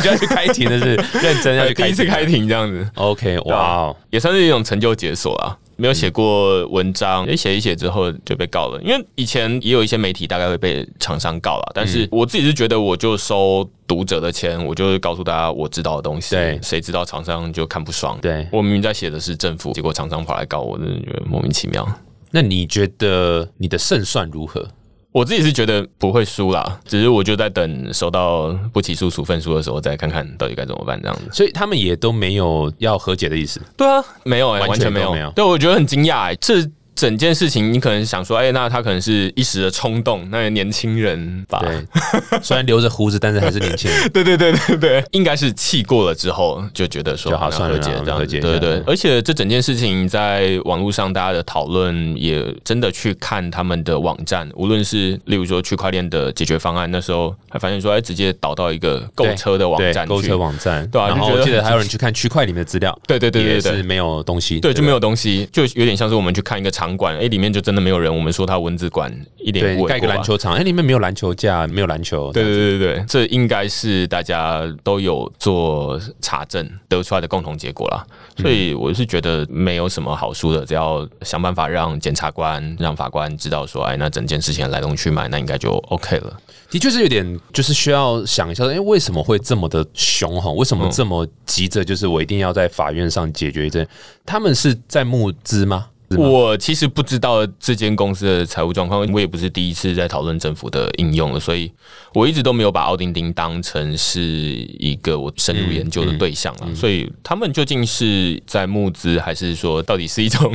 [0.02, 2.84] 就要去开庭的是认真要去第一次开庭这样子。
[2.94, 5.56] OK，哇，也算是一种成就解锁啊。
[5.76, 8.80] 没有写过文章，也，写一写之后就被告了。
[8.82, 16.34] 因为以前也有一些媒体大概会被厂商告了，但是我自己是觉得，我就收读者的钱，我就告诉大家我知道的东西。
[16.34, 18.18] 对，谁知道厂商就看不爽。
[18.20, 21.86] 对，我明明在写的是政府，结果厂商跑来告我，真的觉得莫名其妙。
[22.30, 24.68] 那你觉得你的胜算如何？
[25.14, 31.28] 我自己是觉得不会输啦，只是我就在等收到不起诉处分书的时候，再看看到底该怎么办这样子。
[31.32, 33.60] 所以他们也都没有要和解的意思。
[33.76, 35.30] 对啊，没有哎，完全没有。
[35.30, 41.60] 对，我觉得很惊讶哎，这整件事情，你可能想说，哎，那他可能是一时的冲动，那年轻人吧。
[41.60, 41.84] 对，
[42.42, 44.08] 虽然留着胡子，但是还是年轻人。
[44.12, 48.40] 对对对对对，应该是气过了之后就觉得说好算了，这样和解。
[48.40, 60.88] 对对，而且这整件事情在网络上大家的讨论，也真的去看他们的网站，无论是例如说区块链的解决方案，那时候还发现说，哎，直接导到一个购车的网站，购车网站。
[60.90, 62.96] 对啊，然后我记得还有人去看区块里面的资料。
[63.06, 64.60] 对对对对对，是没有东西。
[64.60, 68.14] 对，就没有东西，就有点像是我们去看一个场馆，哎，里面就真的没有人。
[68.14, 72.30] 我们说它文字馆一点盖个篮球场，哎，里面没有篮球架，没有篮球。
[72.32, 78.04] 对对对对这应该是大家都有做查证得出来的共同结果啦。
[78.36, 86.36] 所以我是觉得没有什么好输的，只要想办法让检察官、让法官知道说，哎，那整件事情来龙去脉，那应该就 OK 了。
[86.70, 90.52] 的确是有点，就是需要想一下，哎，为什么会这么的凶吼？
[90.54, 91.84] 为什么这么急着？
[91.84, 93.86] 就是我一定要在法院上解决这？
[94.26, 95.86] 他们是在募资吗？
[96.10, 101.72] 我其实不知道这间公司的财务状况，我也不是第一次在讨论政府的应用了，所以
[102.12, 106.74] 我一直都没有把奥丁丁当成是一个我深入研究的对象了。
[106.74, 110.54] 所以他们究竟是在募资，还是说到底是一种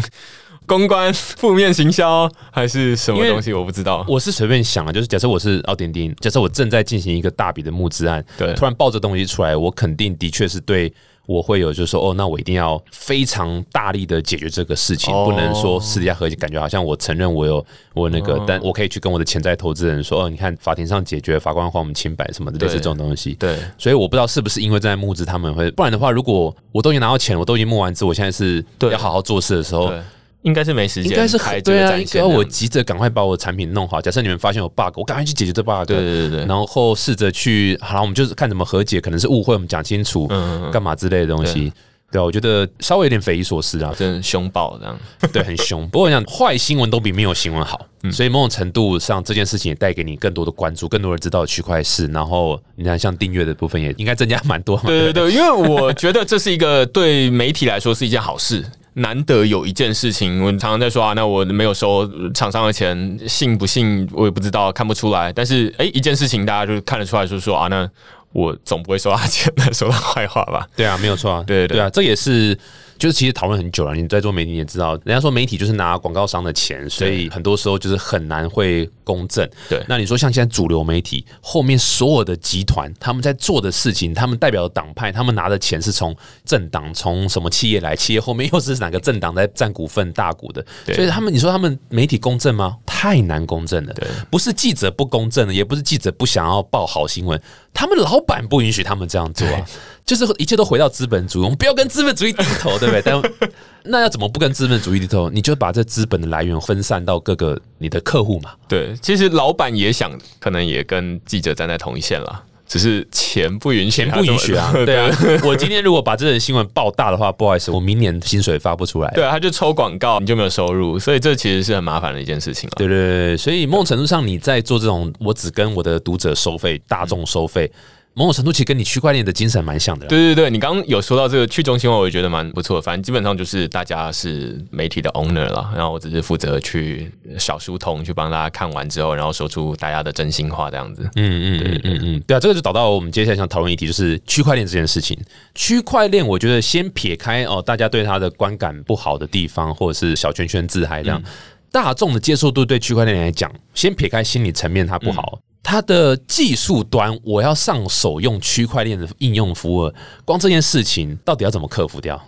[0.65, 3.51] 公关负面行销，还是什么东西？
[3.51, 4.05] 我不知道。
[4.07, 10.93] 我是随便想啊，就是假设我是奥丁丁，假设我正在进行一个大笔的募资案，对，突然爆这东西出来，我肯定的确是对。
[11.29, 17.63] 我会有，就是说，哦，那我一定要非常大力的解决这个事情，不能说私底下和解，感觉好像我承认我有
[17.93, 23.35] 我那个，但我可以去跟我的潜在投资人说，哦，你看法庭上解决，法官还我们清白什么的，类似这种东西。
[23.35, 29.93] 对，所以我不知道是不是因为在募资，他们会，不然的话，如果我都已经拿到钱，我都已经募完资，我现在是要好好做事的时候。
[30.43, 34.01] 应该是没时间，应该是对啊，应该我急着赶快把我的产品弄好。
[34.01, 35.85] 假设你们发现有 bug，我赶快去解决这 bug。
[35.85, 41.71] 对对对，然后试着去，好了，我们就是看怎么和解，可能是误会，我们讲清楚，嗯，干嘛之类的东西。
[42.11, 44.99] 对啊，我觉得稍微有点匪夷所思啊，真 凶暴这样，
[45.31, 45.87] 对，很凶。
[45.89, 52.11] 不过我想，坏新闻都比没有新闻好，所以某种程度上，这件事情也带给你更多的关注，更多人知道区块链。
[52.11, 54.75] 然后你看，像订阅的部分也应该增加蛮多。
[54.85, 58.65] 对对对，因为我觉得这是一个对媒体来说是一件好事。
[58.93, 65.31] 难得有一件事情，我常常在说啊，那我没有收厂商的钱，信不信我也不知道，看不出来。
[65.31, 67.89] 但是哎，一件事情大家就看得出来，就是说啊，那
[68.33, 70.67] 我总不会收他钱来说他坏话吧？
[70.75, 72.57] 对啊，没有错啊，对对啊，这也是。
[72.99, 79.49] 就是其实讨论很久了，你在做媒体也知道，人家说媒体就是拿广告商的钱，所以很多时候就是很难会公正。
[79.69, 87.95] 对，那你说像现在主流媒体后面所有的集团，他们在做的事情，他们代表的党派，他们拿的钱是从政党、从什么企业来？
[87.95, 90.65] 企业后面又是哪个政党在占股份大股的？
[90.93, 92.75] 所以他们，你说他们媒体公正吗？
[92.85, 93.93] 太难公正了。
[93.93, 97.41] 对，不是记者不公正，也不是记者不想要报好新闻，
[97.73, 99.65] 他们老板不允许他们这样做啊。
[100.09, 103.01] 就是一切都回到资本主义，我们不要跟资本主义低头，对不对？
[103.03, 103.21] 但
[103.85, 105.29] 那要怎么不跟资本主义低头？
[105.29, 108.49] 你就把这资本的来源分散到各个你的客户嘛。
[108.67, 114.71] 对，其实老板也想，可能也跟记者站在同一线了，只是钱不允许，钱不允许啊。
[114.83, 119.11] 对啊，我今天如果把这个新闻爆大的话，不好意思，我明年薪水发不出来。
[119.11, 122.73] 对啊，他就抽广告，你就没有收入，所以这其实是很麻烦的一件事情了。
[122.77, 127.71] 对对对，所以某种程度上，你在做这种，我只跟我的读者收费，大众收费。
[128.19, 130.05] 某种程度其实跟你区块链的精神蛮像的。
[130.07, 132.81] 对对对，你刚刚有说到这个去中心化，我也觉得蛮不错。
[132.81, 141.09] 反正基本上就是大家是媒体的 owner 了，然后我只是负责去小书童去帮大家看完之后，然后说出大家的真心话这样子。
[141.15, 145.17] 嗯嗯嗯嗯嗯，对啊，这个就导到我们接下来想讨论议题，就是区块链这件事情。
[145.55, 151.23] 区块链，我觉得先撇开哦，大家对它的观感不好的地方，或者是小圈圈自嗨这样，
[151.71, 155.39] 大众的接受度对区块链来讲，先撇开心理层面它不好。
[155.61, 159.93] 它的技术端，我要上手用区块链的应用服务，
[160.25, 162.19] 光这件事情到底要怎么克服掉？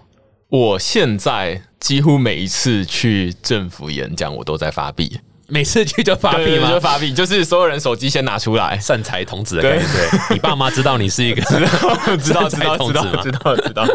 [0.49, 5.17] 我现在几乎每一次去政府演讲，我都在发币，
[5.47, 6.69] 每次去就发币吗？
[6.69, 9.85] 就发币，就是所有人手机先拿出来，善财童子的感觉。
[9.85, 13.87] 对，你爸妈知道你是一个 知道知道知道知道知道知道，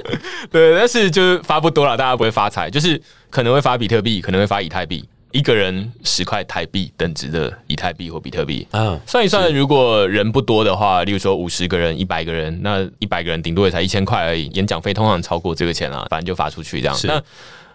[0.51, 5.07] 对，但是就是发不多了，大家不会发财，就是可能会发比特币，可能会发以太币。
[5.33, 14.47] 一个人十块台币等值的以太币或比特币，嗯，算一算，如果人不多的话，例如说五十个人、一百个人，那一百个人顶多也才一千块而已。
[14.55, 16.97] 演讲费通常超过这个钱啊，反正就发出去这样。
[17.05, 17.23] 那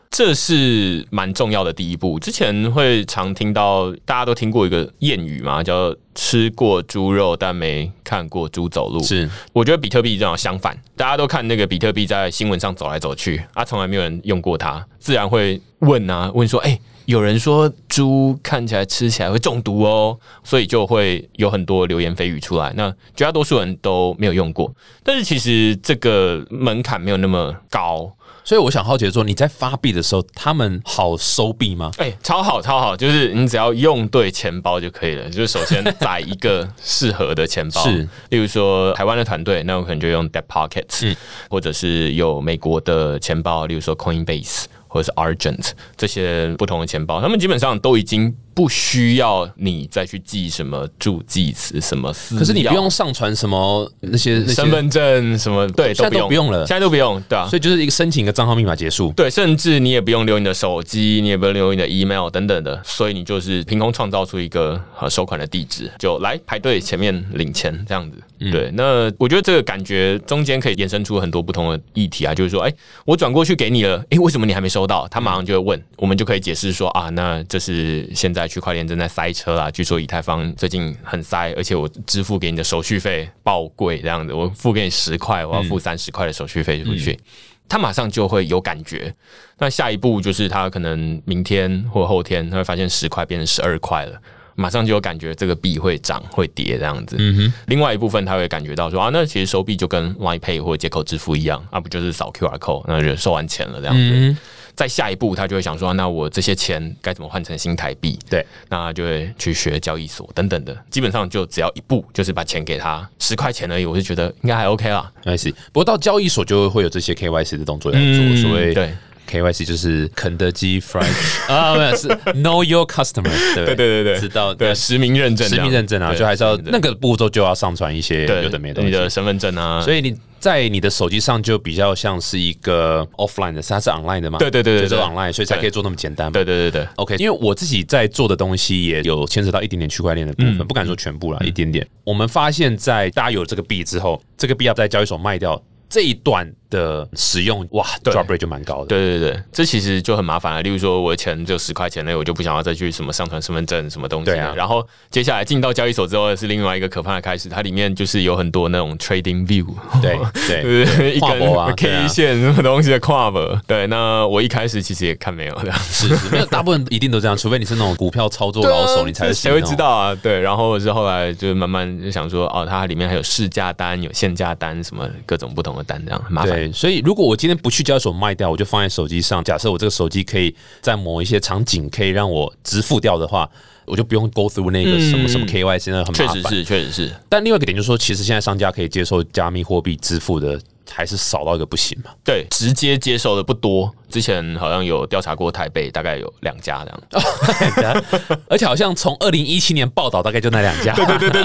[0.09, 2.19] 这是蛮重要的第一步。
[2.19, 9.03] 之前会常听到，大家都听过一个谚语嘛，叫“吃过猪肉，但没看过猪走路”。
[9.05, 16.79] 是，我觉得比特币正好相反，大家都看那个比特币在新闻上走来走去，啊，从来没有人用过它，自然会问啊，问说，哎。
[17.05, 22.71] 有人说猪看起来吃起来会中毒哦，所以就会有很多流言蜚语出来。
[22.75, 28.11] 那绝大多数人都没有用过，但是其实这个门槛没有那么高。
[28.43, 31.91] 所以我想好奇说，你在发币的时候，他们好收币吗？
[31.97, 35.29] 哎，超好超好，就是你只要用对钱包就可以了。
[35.29, 41.15] 就是首先载一个适合的钱包， 是，例如说台湾的团队，那我可能就用 Deep Pockets，嗯，
[41.51, 48.35] 或者是有美国的钱包，例如说 Coinbase 或者是 Argent 这些不同的钱包，他们基本上都已经。
[48.53, 56.41] 不需要你再去记什么助记词什么，可是你不用上传什么那些身份证什么，对，现在都不用。
[56.51, 68.17] 了，现在都不用，对啊，所以就是一个申请一个账号密码结束，对，甚至你也不用留你的手机，你也不用留你的 email 等等的，所以你就是凭空创造出一个呃收款的地址，就来排队前面领钱这样子，
[68.51, 72.73] 对，那我觉得这个感觉中间可以衍生出很多不同的议题啊，就是说，哎，
[73.05, 75.07] 我转过去给你了，哎，为什么你还没收到？
[75.09, 79.69] 他马上就会问，我们就可以解释说啊，那这是现在区块链正在塞车啦。
[79.71, 87.19] 据说以太坊最近很塞，而且我支付给你的手续费爆贵，这样子，我付给你十块，我要付三十块的手续费出去，
[87.67, 89.13] 他马上就会有感觉。
[89.59, 94.19] 那下一步就是他可能明天或后天，他会发现十块变成十二块了，
[94.55, 97.15] 马上就有感觉这个币会涨会跌这样子。
[97.19, 97.53] 嗯哼。
[97.67, 104.35] 另外一部分他会感觉到说啊，那其实收币就跟 Line Pay 或者接口支付一样，啊不就是扫 QR code，那就收完钱了这样子。
[104.81, 110.75] 在下一步，他就会想说：“那我这些钱该怎么换成新台币？”对，那就会去学交易所等等的。
[110.89, 113.85] 基本上就只要一步，就是把钱给他十块钱而已。
[113.85, 115.11] 我就觉得应该还 OK 啦。
[115.23, 115.53] I see。
[115.71, 118.91] 不过到交易所就会有这些 KYC 的动作要做，所谓对
[119.29, 121.05] KYC 就是肯德基 Fried
[121.47, 123.29] 啊，没有是 Know Your Customer。
[123.53, 130.17] 对对对对，知道对实名认证，实名认证啊，就还是要那个步骤就要上传一些有的没的你的身份证啊，所以你。
[130.41, 134.39] 在你的手机上就比较像是一个 offline 的，它是 online 的嘛？
[134.39, 136.31] 对对对对，是 online，所以才可以做那么简单。
[136.31, 137.15] 对对对对，OK。
[137.17, 141.87] 因为我自己在做的东西也有牵扯到一点点区块链的部分，不敢说全部了，一点点。
[142.03, 145.61] 我们发现，在大家有这个币之后，这个币要在交易所卖掉。
[145.87, 148.87] 这一段的使用哇，drop rate 就蛮高的。
[148.87, 150.63] 对对对，这其实就很麻烦了。
[150.63, 154.31] 例如说，我的钱就十块钱那，我就不想要再去什么上传身份证什么东西。
[154.31, 154.53] 对啊。
[154.55, 157.47] 然后接下来进到交易所之后，是另外一个可怕的开始。
[157.49, 159.65] 它里面就是有很多那种 trading view，
[160.01, 163.59] 对对对， 一根 K 线什么东西的跨博。
[163.67, 170.15] 对，那我一开始其实也看没有这样，是没有，大部分一定都这样，除非你是那种股票操作老手，你才谁会知道啊？
[170.15, 170.39] 对。
[170.39, 176.60] 然后是后来就慢慢就想说，哦，它里面还有市价单、有限价单，什么各种不同的单，这样很麻烦。
[176.67, 179.43] 对，所以如果我今天不去交易所卖掉，我就放在手机上。
[179.43, 183.49] 假设我这个手机可以在某一些场景可以让我支付掉的话，
[183.85, 186.43] 我就不用 go through 那个什么什么 KY，现在很麻烦。
[186.43, 187.11] 确实是，确实是。
[187.27, 190.59] 但另外一个点就是说，其实现在商家可以接受加密货币支付的。
[190.89, 192.11] 还是少到一个不行嘛？
[192.23, 193.93] 对，直接接受的不多。
[194.09, 198.03] 之前好像有调查过台北，大概有两家这样。
[198.49, 200.93] 而且好像从二零一七年报道，大概就那两家。
[200.93, 201.43] 对对对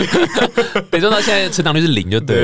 [0.90, 2.36] 对，等 到现在成长率是零，就对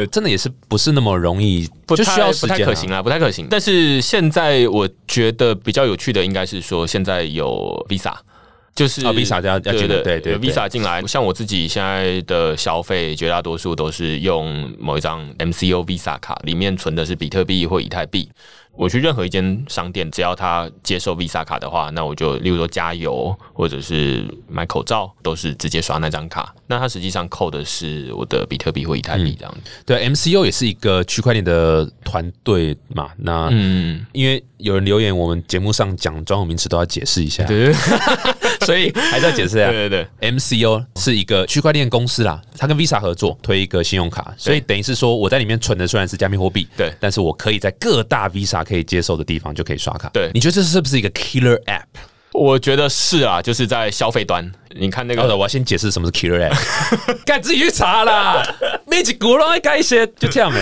[0.00, 0.06] 了。
[0.06, 3.48] 真的也是不是那么容易，就需要不太可行啊，不太可行。
[3.50, 8.14] 但是现在我觉得比较有趣的，应该是说现在有 Visa。
[8.74, 18.28] 就是啊，Visa 要要进的，对对，Visa 进来，像我自己现在的消费，绝大多数都是用某一张 MCO Visa 卡，里面存的是比特币或以太币。
[18.76, 26.54] 我去任何一间商店，只要他接受 Visa 卡的话，那我就例如说加油或者是买口罩，都是直接刷那张卡。
[26.66, 29.70] 那它实际上扣的是我的比特币或以太币这样子。
[29.86, 33.10] 对，MCO 也是一个区块链的团队嘛。
[33.16, 37.72] 那嗯，因为有人留言，我们节目上讲专有名词都要解释一下，对
[38.64, 39.70] 所以还是要解释啊。
[39.72, 50.08] 对对对，MCO 是一个区块链公司啦，它跟 Visa 合作推一个信用卡，所以等于是说我在里面存的虽然是加密货币，对，但是我可以在各大 Visa 可以接受的地方就可以刷卡。
[50.08, 51.84] 对，你觉得这是不是一个 killer app？
[52.32, 54.50] 我觉得是啊，就是在消费端。
[54.76, 56.56] 你看那个，我要先解释什么是 killer app，
[57.24, 58.42] 该自己去查啦。
[58.86, 60.60] 没几股龙改一些，就这样没？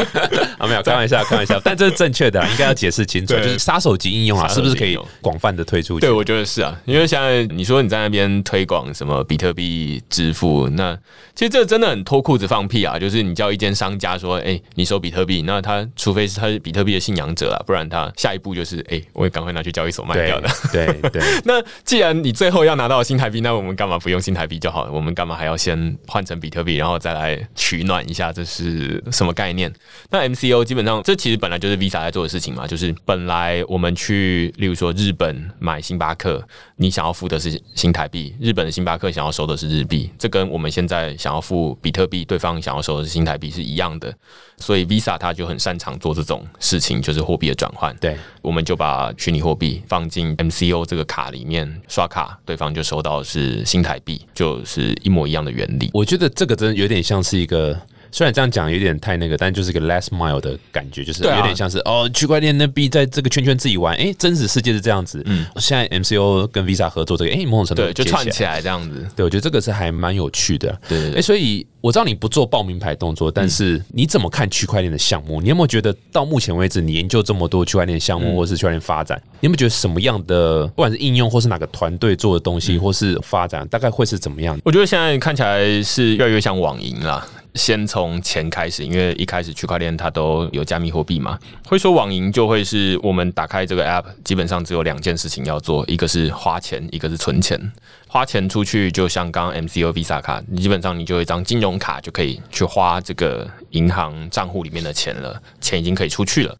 [0.58, 1.60] 啊，没有，开玩笑，开玩笑。
[1.62, 3.34] 但这是正确的， 应该要解释清楚。
[3.34, 6.06] 就是杀手级应用啊，是不是可以广泛的推出去？
[6.06, 10.96] 对，我觉得是啊，因为现在你说你在那边推广什么比特币支付，那
[11.34, 12.98] 其实这真的很脱裤子放屁啊！
[12.98, 20.48] 就是你叫一间商家说，哎，你收比特币，那他除非是他是比特币的信仰者啊，不然他下一步就是，哎，我也赶快拿去交易所卖掉的。
[20.72, 21.22] 对对。
[21.44, 24.90] 那既然你最后要拿到新台币，那我们干嘛不用新台币就好了？
[24.90, 28.32] 我们干嘛还要先换成比特币，然后再来取暖一下？
[28.32, 29.72] 这是什么概念？
[30.10, 44.12] 那 MCO 基本上这其实本来就是 Visa 在做的事情嘛，就是本来我们去，例如说日本买星巴克，你想要付的是新台币，日本的星巴克想要收的是日币，这跟我们现在想要付比特币，对方想要收的是新台币是一样的。
[44.58, 47.94] 所以 Visa 它就很擅长做这种事情，就是货币的转换。
[47.98, 55.90] 对，我们就把虚拟货币放进 MCO 这个卡里面刷卡，对方就收到是是新台币，就是一模一样的原理。
[55.92, 57.78] 我觉得这个真的有点像是一个。
[58.10, 65.22] 虽然这样讲有点太那个，但就是个 last mile 的感觉，就是有点像是哦，区块链那币在这个圈圈自己玩，哎，真实世界是这样子。
[65.26, 69.06] 嗯，现在 MCO 跟 Visa 合作这个，哎，某种程度就串起来这样子。
[69.14, 70.78] 对，我觉得这个是还蛮有趣的。
[70.88, 75.40] 对，哎，所以我知道你不做报名牌动作，但是你怎么看区块链的项目？
[75.40, 84.58] 你有没有觉得到目前为止，你研究这么多区块链项目或是区块链发展，你有没有觉得什么样的，不管是应用或是哪个团队做的东西，或是发展，大概会是怎么样？
[84.64, 87.26] 我觉得现在看起来是越来越像网银了。
[87.56, 91.38] 先从钱开始，因为一开始区块链它都有加密货币嘛。
[91.66, 97.58] 会说网银就会是我们打开这个 app，基本上只有两件事情要做，一个是花钱，一个是存钱。
[98.06, 106.54] 花钱出去就像刚刚 MCO Visa 卡，你基本上你就有一张金融卡就可以去花这个银行账户里面的钱了，钱已经可以出去了。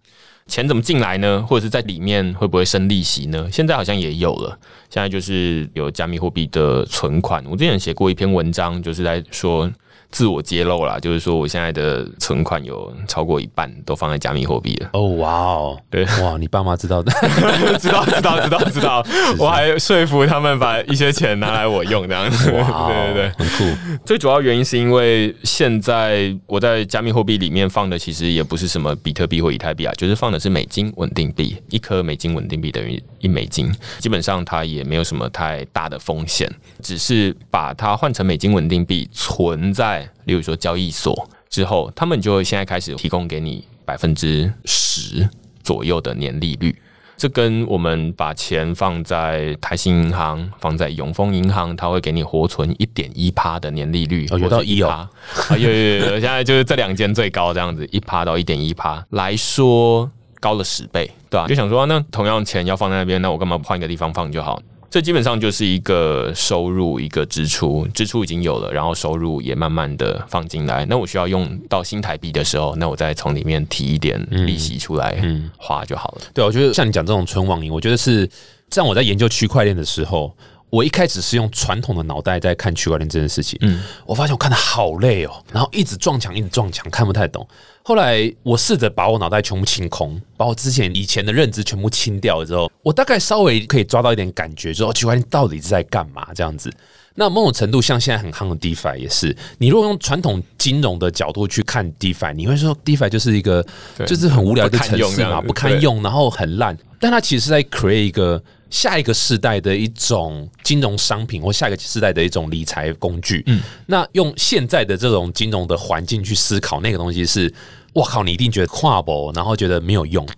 [0.47, 1.45] 钱怎么进来呢？
[1.49, 3.49] 或者是在里面会不会生利息呢？
[3.53, 7.45] 现在好像也有了，现在就是有加密货币的存款。
[7.51, 9.71] 我之前写过一篇文章，就是在说。
[10.11, 14.91] 自我揭露啦，就是说我现在的存款有超过一半都放在加密货币了。
[14.93, 17.13] 哦，哇哦，对，哇，你爸妈知道的，
[17.79, 19.07] 知道，知道，知道，知道。
[19.39, 22.51] 我还说服他们把一些钱拿来我用，这样子。
[22.57, 23.99] 哇，对对对，很酷。
[24.05, 31.57] 最主要原因是因为现在我在加密货币里面放的其实也不是什么比特币或以太币啊，就是放的是美金稳定币。
[31.69, 36.51] 一颗美金稳定币等于一美金，基本上它也没有什么太大的风险，
[36.83, 39.96] 只是把它换成美金稳定币存在。
[40.25, 45.29] 例如说交易所之后，他们就会现在开始提供给你百分之十
[45.63, 46.75] 左右的年利率。
[47.19, 55.09] 这跟我们把钱放在台新银行、放在永丰银行，它会给你活存一点一趴的年利率，有到一哦，
[55.53, 61.47] 有有有， 现在就是这两间最高这样子，一趴到一点一趴来说高了十倍，对吧？
[61.49, 64.61] 就想说，那同样钱要放在那边，那我干嘛换一个地方放就好？
[64.89, 70.87] 这基本上就是一个收入，一个支出，支出已经有了，然后收入也慢慢的放进来。
[70.87, 75.23] 那我需要用到新台币的时候，那我再从里面提一点利息出来
[75.57, 76.23] 花就好了。
[76.33, 78.29] 对，我觉得像你讲这种纯网银，我觉得是
[78.71, 80.35] 像我在研究区块链的时候，
[80.71, 83.59] 我一开始是用传统的脑袋在看区块链这件事情。
[83.63, 87.47] 嗯，我发现我看的好累哦，然后一直撞墙，一直撞墙，看不太懂。
[87.87, 96.69] 后来我试着把我脑袋全部清空，把我之前以前的认知全部清掉了之后，我大概稍微可以抓到一点感觉，说区块链到底是在干嘛这样子。
[97.15, 103.65] 那某种程度像现在很夯的 DeFi 也是，你如果用传统金融的角度去看 DeFi，你会说 DeFi 就是一个
[104.05, 106.77] 就是很无聊的城市嘛，不堪用，然后很烂。
[106.99, 108.43] 但它其实是在 create 一个。
[108.77, 113.43] 下一个世代的一种金融商品，或下一个世代的一种理财工具。
[113.47, 117.51] 嗯，那用现在的这种金融的环境去思考那个东西，是，
[117.95, 120.29] 我靠，你一定觉得跨博，然后觉得没有用。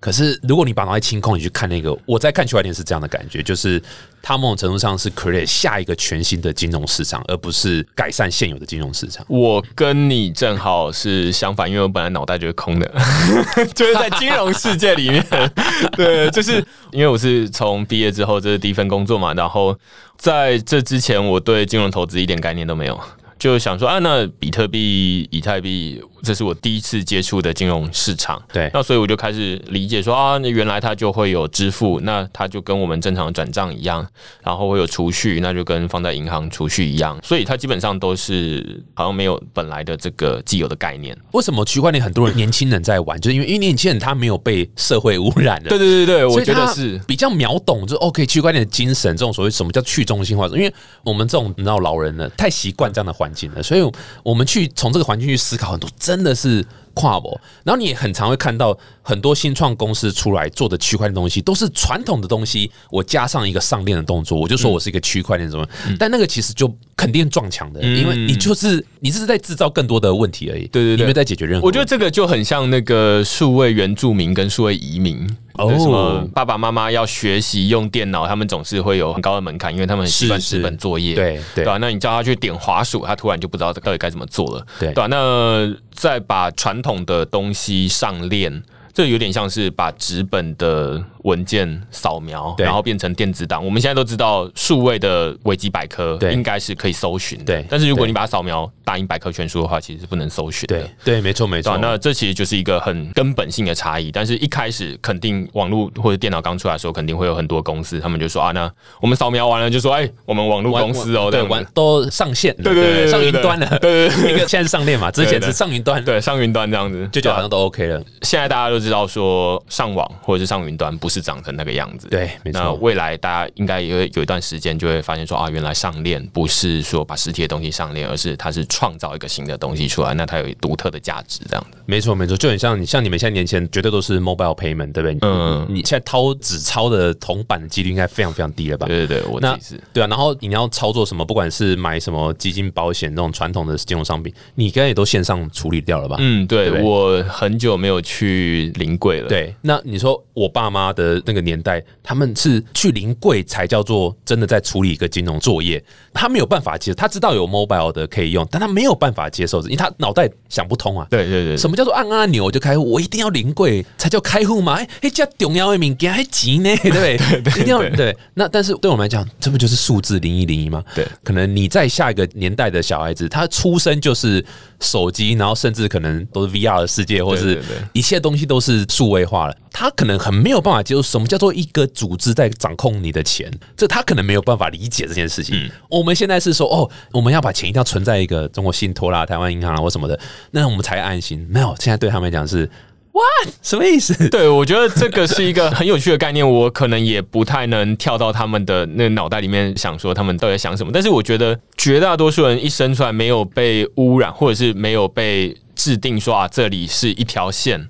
[0.00, 3.82] 可是，如果你把脑袋清空，你去看那个，我在看区块链是这样的感觉，就是
[4.22, 9.26] 它某种程度上是 create 下一个全新的金融市场，而不是改善现有的金融市场。
[9.28, 12.88] 我跟你正好是相反，因为我本来脑袋就是空的，
[13.74, 15.26] 就是在金融世界里面。
[15.96, 19.76] 对，就是因为我是从毕业之后这是第一份工作嘛，然后
[20.16, 22.98] 在这之前我对金融投资一点概念都没有。
[23.38, 28.42] 就想说啊，那比特币、以太币，这是我第一次接触的金融市场。
[28.52, 34.06] 对，那所以我就开始理解说啊，那原来它就会有支付，那它就跟我们正常的转账一样，
[34.42, 41.16] 然后会有储蓄，那就跟放在银行储蓄一样，所以它基本上都是好像没有本来的这个既有的概念。
[41.32, 45.68] 为什么区块链很多人年轻人在玩，就是因为因为年轻人他没有被社会污染的。
[45.70, 53.28] 对对对对，我觉得是比较秒懂，就 OK 区块链的精神，这种所谓什么叫去中心化，因为我们这种你知道老人呢，太习惯这样的环。
[53.28, 53.92] 境了，所以
[54.24, 56.64] 我们去从这个环境去思考很多，真的是
[56.94, 57.38] 跨博。
[57.64, 65.66] 然后你也很常会看到很多新创公司出来做的区块链东西，都是传统的东西，我加上一个上链的动作，我就说我是一个区块链什么。
[65.98, 70.66] 但那个其实就肯定撞墙的，因为你就是你这是在制造更多的问题而已。
[70.68, 71.66] 对对对，没有在解决任何。
[71.66, 75.26] 我觉得这个就很像那个数位原住民跟数位移民。
[75.54, 81.78] 哦，什么爸爸妈妈要学习用电脑，他们总是会有很高的门槛，因为他们很习惯纸本作业，对对吧？
[81.80, 85.08] 那你叫他去点滑鼠，他突然就不知道到底该怎么做了，对吧？
[85.08, 88.62] 那再把传传统的东西上链，
[88.92, 93.64] 这有点像是把纸本的文件扫描，然后变成电子档。
[93.64, 100.88] 我们现在都知道数位的维基百科应该是可以搜寻的，但是如果你把它扫描大英百科全书的话，其实是不能搜寻的。
[101.04, 101.76] 对，没错没错。
[101.78, 104.10] 那这其实就是一个很根本性的差异。
[104.10, 114.08] 但是一开始肯定网络或者电脑刚出来的时候，肯定会有很多公司，他们就说啊，那我们扫描完了就说，哎，我们网络公司哦，对，完都上线，对对对，上云端了，对。
[114.08, 118.02] 对，一个现在是上链嘛，之前是上云端，对，上云端这样子，就就好像都 OK 了。
[118.22, 122.60] 现在大家都知道说上网或者是上云端不是长成那个样子，对，没错。
[122.60, 131.78] 那未来大家应该有有一段时间就会发现说啊，原来上链不是说把实体的东西上链，而是它是创造一个新的东西出来，那它有独特的价值，这样子。
[131.86, 135.18] 没错没错，就很像你像你们现在年前绝对都是 mobile payment，对不对？
[135.22, 138.86] 嗯，你现在掏纸钞的铜板的几率应该非常非常低了吧？
[138.86, 140.06] 对对对，我那是对啊。
[140.06, 146.16] 然后你要操作什么，不管是买什么基金、保险那种传统的金融商品，你应该也都线上处理掉了吧？
[146.18, 149.28] 嗯，对，我很久没有去临柜了。
[149.28, 155.82] 对，那你说我爸妈的那个年代，他们是去临柜才叫做真的在处理一个金融作业，
[156.12, 161.06] 他没有办法接受，他知道有 mobile 的可以用，但他没有办法接受，因为他脑袋想不通啊。
[161.08, 162.90] 对对对，什么叫做按按钮就开户？
[162.90, 164.74] 我一定要临柜才叫开户吗？
[164.74, 167.14] 哎哎，这重要的物件还急呢，对不对？
[167.62, 168.16] 一定要对。
[168.34, 170.82] 那但是对我们来讲，这不就是数字零一零一吗？
[170.94, 174.44] 对，可能你在下一个年代的小孩子，他出生就是
[174.80, 179.56] 手机，然后甚至可能都是 VR 的世界，或是一切东西都是数位化了。
[179.70, 185.70] 他可能很没有办法接受什么叫做一个组织在掌控你的钱，这他可能没有办法理解这件事情。
[185.90, 190.18] 我们现在是说，哦，我们要把钱一定要存在一个中国信托啦、台湾银行啦或什么的，
[190.52, 191.46] 那我们才安心。
[191.50, 192.70] 没有，现在对他们来讲是。
[193.12, 193.24] 哇，
[193.62, 194.14] 什么意思？
[194.30, 200.92] 对我觉得这个是一个很有趣的概念，我可能也不太能跳到他们的那个脑袋里面想说他们到底想什么。
[200.94, 207.88] 但是我觉得绝大多数人一生出来没有被污染，或者是没有被制定说啊，这里是一条线。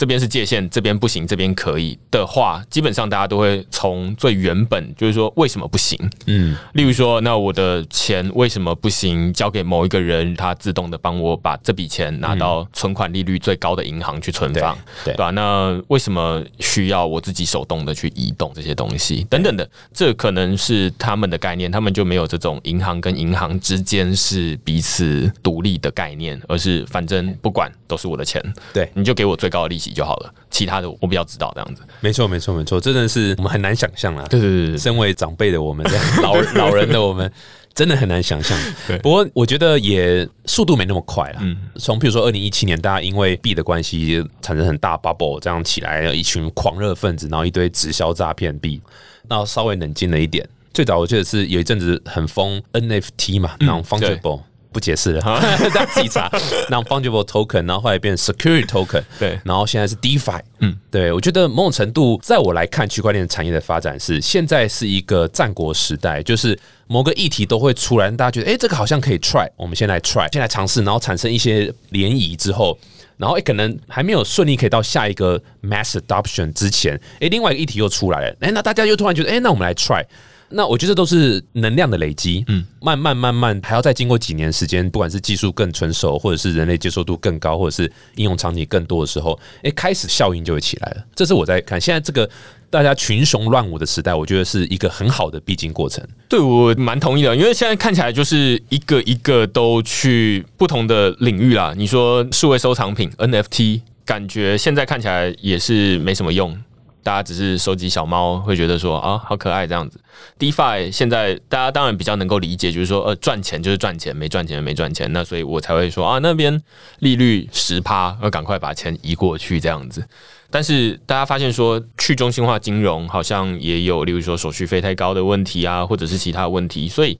[0.00, 5.98] 这边是界限，这边不行，这边可以的话，基本上大家都会从最原本，就是说为什么不行？
[6.24, 9.30] 嗯，例如说，那我的钱为什么不行？
[9.30, 14.74] 交给某一个人，他自动的帮我把这笔钱拿到存款利率最高的银行去存放，
[15.04, 15.28] 对吧？
[15.32, 19.68] 那为什么需要我自己手动的去移动这些东西等等的？
[19.92, 28.42] 这可能是他们的概念，他们就没有这种银行跟银行之间是彼此独立的概念，而是反正不管都是我的钱，
[28.72, 29.89] 对，你就给我最高的利息。
[29.94, 31.82] 就好了，其他的我比较知道这样子。
[32.00, 34.24] 没错，没错，没错，真的是我们很难想象啊。
[34.28, 35.86] 对对对，身为长辈的我们，
[36.22, 37.30] 老 老人的我们，
[37.74, 38.58] 真的很难想象。
[39.02, 41.38] 不过我觉得也速度没那么快了。
[41.40, 48.80] 嗯，从比如说二零一七年，大家因为币的关系产生很大 bubble，这样起来一群狂热分子，然后一堆直销诈骗币，
[49.28, 50.48] 那稍微冷静了一点。
[50.72, 54.40] 最早我记得是有一阵子很疯 NFT 嘛，那种 fungible。
[54.72, 55.20] 不解释了，
[55.74, 56.30] 大家自己查。
[56.70, 60.40] 那 fungible token，然后后来变 security token，对，然后现在是 DeFi。
[60.60, 72.78] 嗯，对我觉得某种程度，在我来看，区块链产业的发展是现在是一个战国时代，就是某个议题都会出来，大家觉得哎，这个好像可以 try，我们先来 try，先来尝试，然后产生一些涟漪之后，
[73.16, 80.04] 然后哎，可能还没有顺利可以到下一个 mass adoption 之前，哎，另外一个议题又出来了，哎，那大家又突然觉得，哎，那我们来 try。
[80.50, 91.04] 那我觉得都是能量的累积，嗯，慢慢慢慢还要再经过几年时间，不管是技术更成熟，或者是人类接受度更高，或者是应用场景更多的时候，哎，开始效应就会起来了。
[91.14, 92.28] 这是我在看现在这个
[92.68, 96.04] 大家群雄乱舞的时代，我觉得是一个很好的必经过程。
[96.28, 101.72] 对我蛮同意的，因为现在看起来就是一个一个都去不同的领域啦。
[101.76, 106.58] 你说数位收藏品 NFT，感觉现在看起来也是没什么用。
[107.02, 110.00] 大家只是收集小猫，会觉得说啊，好可爱这样子。
[110.38, 115.12] DeFi 现在大家当然比较能够理解，就是说呃，赚钱就是赚钱，没赚钱没赚钱。
[115.12, 116.60] 那所以我才会说啊，那边
[116.98, 120.06] 利率十趴，要赶快把钱移过去这样子。
[120.50, 126.88] 但是大家发现说，去中心化金融好像也有，例如说手续费太高的问题啊，或者是其他问题。
[126.88, 127.18] 所以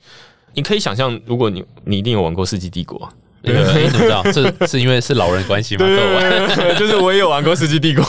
[0.54, 2.98] 你可以想象，如果你你一定有玩过《世纪帝国》。
[3.42, 3.52] 你
[3.90, 4.22] 怎么知道？
[4.32, 5.86] 这是因为是老人关系吗？
[5.86, 8.04] 对， 就是我也有玩过《世纪帝国》。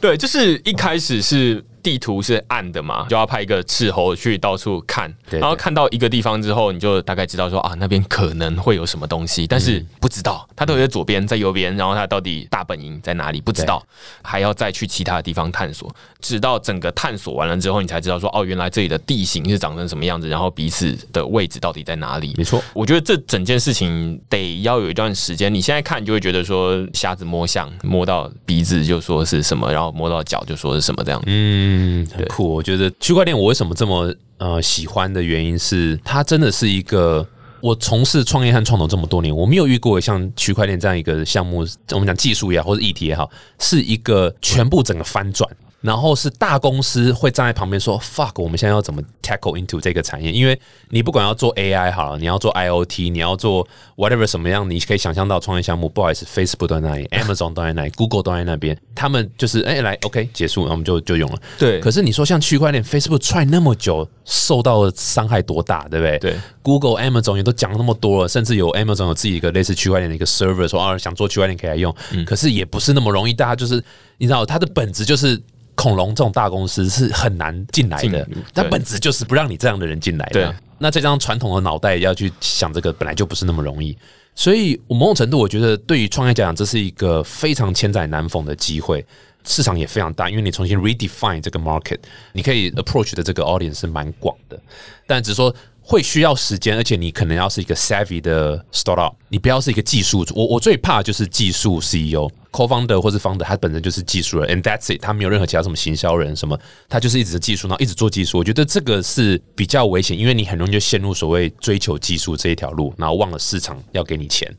[0.00, 1.64] 对，就是一开始是。
[1.86, 13.80] 地图是暗的嘛，就要派一个斥候去到处看，然后看到一个地方之后，你就大概知道说啊，那边可能会有什么东西，但是不知道它到底在左边，在右边，然后它到底大本营在哪里，不知道，
[14.20, 22.34] 还要再去其他的地方探索，直到整个探索完了之后，你才知道说哦，原来这里的地形是长成什么样子，然后彼此的位置到底在哪里。
[22.36, 31.22] 没错，我觉得这整件事情得要有一段时间，你现在看就会觉得说瞎子摸象，摸到鼻子就说是什么，然后摸到脚就说是什么这样。
[31.26, 31.75] 嗯。
[31.76, 32.48] 嗯，很酷。
[32.48, 37.26] 我觉得区块链我为什么这么呃喜欢的原因是，它真的是一个
[37.60, 41.66] 我从事创业和创投这么多年，我没有遇过像区块链这样一个项目。
[41.92, 45.48] 我们讲技术也好，或者议题也好，是一个全部整个翻转。
[45.86, 50.32] 然后是大公司会站在旁边说 “fuck”，我们现在要怎么 tackle into 这个产业？
[50.32, 50.60] 因为
[50.90, 55.88] 你不管要做 AI 好了，你要做 IOT，你要做 whatever 什么样，你可以想象到创业项目。
[55.88, 61.38] 不好意思，Facebook 都在那里，Amazon 都在那里，Google 都在那边，他们就是哎来 OK 结束，那我们就就用了。
[61.56, 61.78] 对。
[61.78, 66.18] 可是你说像区块链，Facebook try 那么久，受到的伤害多大，对不对？
[66.18, 66.40] 对。
[66.62, 71.94] Google、Amazon 也都讲了那么多了，甚至有 Amazon 有自己一个类似区块链的一个 server，说啊想做区块链可以来用，
[72.26, 73.32] 可是也不是那么容易。
[73.32, 73.82] 大家就是
[74.18, 75.40] 你知道，它的本质就是
[75.76, 80.52] 恐龙这种大公司是很难进来的，它本质就是不让你这样的人进来的。
[80.78, 83.96] 那这张传统的脑袋要去想这个，本来就不是那么容易。
[84.34, 89.04] 所以我某种程度，我觉得对于创业家讲，这是一个非常千载难逢的机会，
[89.44, 91.98] 市场也非常大，因为你重新 redefine 这个 market，
[92.32, 94.58] 你可以 approach 的这个 audience 是蛮广的，
[95.06, 95.54] 但只是说。
[95.88, 100.26] 会需要时间，而且你可能要是一个 savvy 的 startup，你不要是一个技术。
[100.34, 106.58] 我我最怕就是技术 CEO，co-founder 或是 founder，他本身就是技术人，and that's it，他没有任何其他什么行销人什么，
[106.88, 108.36] 他就是一直技术，然后一直做技术。
[108.36, 114.52] 我觉得这个是比较危险，因为你很容易就陷入所谓追求技术这一条路，然后忘了市场要给你钱。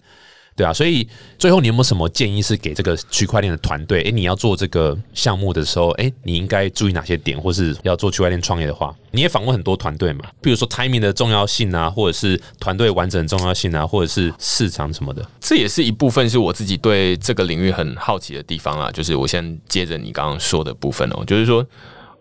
[0.58, 4.02] 对啊，所以最后你有没有什么建议是给这个区块链的团队？
[4.02, 7.40] 诶，你要做这个项目的时候，诶，你应该注意哪些点？
[7.40, 10.26] 或是要做区块链创业的话，你也访问很多团队嘛？
[10.42, 18.92] 比如说 timing 的重要性啊，或者是团队完整重要性啊，或者是市场什么的，这也是一部分是我自己对这个领域很好奇的地方啊。
[18.92, 21.64] 就是我先接着你刚刚说的部分哦，就是说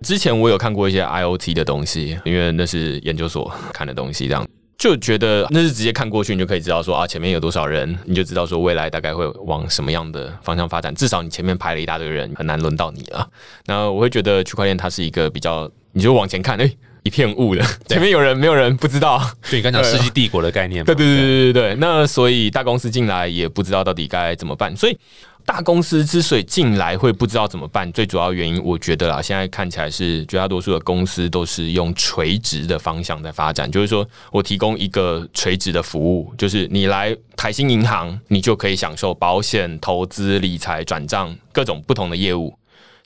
[0.03, 4.47] 之前我有看过一些 IOT 的东西，因为那是研究所看的东西，这样。
[4.79, 10.95] 就觉得那是直接看过去，你就可以知道说啊，前面有多少人，你就知道说未来大概会往什么样的方向发展。
[10.95, 13.27] 至少你前面排了一大堆人，很难轮到你了。
[13.67, 16.71] 那我会觉得区块链它是一个比较，你就往前看，哎，
[17.05, 19.19] 一片雾的，前面有人，没有人不知道。
[19.45, 21.75] 就你刚讲世纪帝国的概念，对对对对对对。
[21.77, 24.99] 那所以大公司进来也不知道到底该怎么办，所以。
[25.47, 42.53] 大公司之所以进来会不知道怎么办，最主要原因，我觉得啊，现在看起来是绝大多数的公司都是用垂直的方向在发展，就是说我提供一个垂直的服务，就是你来台新银行，你就可以享受保险、投资、理财、转账各种不同的业务。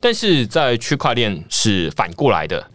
[0.01, 2.67] 但是在区块链是反过来的，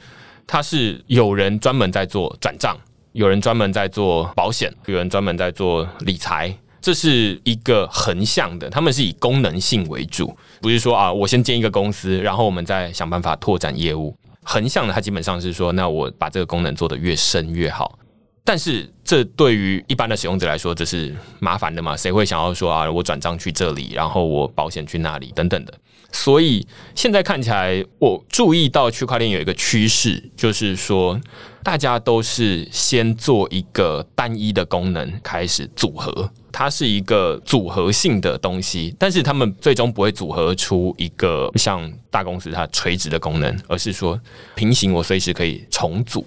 [0.45, 2.78] 它是有人专门在做转账，
[3.13, 6.55] 有人专门在做保险，有人专门在做理财。
[6.86, 14.16] 这是一个横向的，他们是以功能性为主，不是说啊，我先建一个公司，然后我们再想办法拓展业务。
[14.44, 17.98] 横向的，它基本上是说，那我把这个功能做得越深越好。
[18.44, 21.98] 但是这对于一般的使用者来说，这是麻烦的嘛？
[21.98, 25.74] 谁会想要说啊，我转账去这里，然后我保险去那里等等的？
[26.12, 31.20] 所以现在看起来，我注意到区块链有一个趋势，就是说
[31.66, 36.30] 大家都是先做一个单一的功能开始组合。
[36.51, 44.18] 它是一个组合性的东西，但是他们最终不会组合出一个像大公司它垂直的功能，而是说
[44.53, 46.24] 平行，我随时可以重组，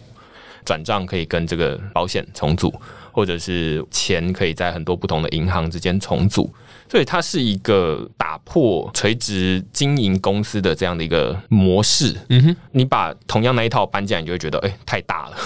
[0.64, 2.74] 转账可以跟这个保险重组，
[3.12, 6.52] 或者是钱可以在很多不同的银行之间重组，
[6.90, 12.16] 所以它是一个打破垂直经营公司的这样的一个模式。
[12.30, 15.36] 嗯哼，你把同样那一套搬进来，你就会觉得哎太大了，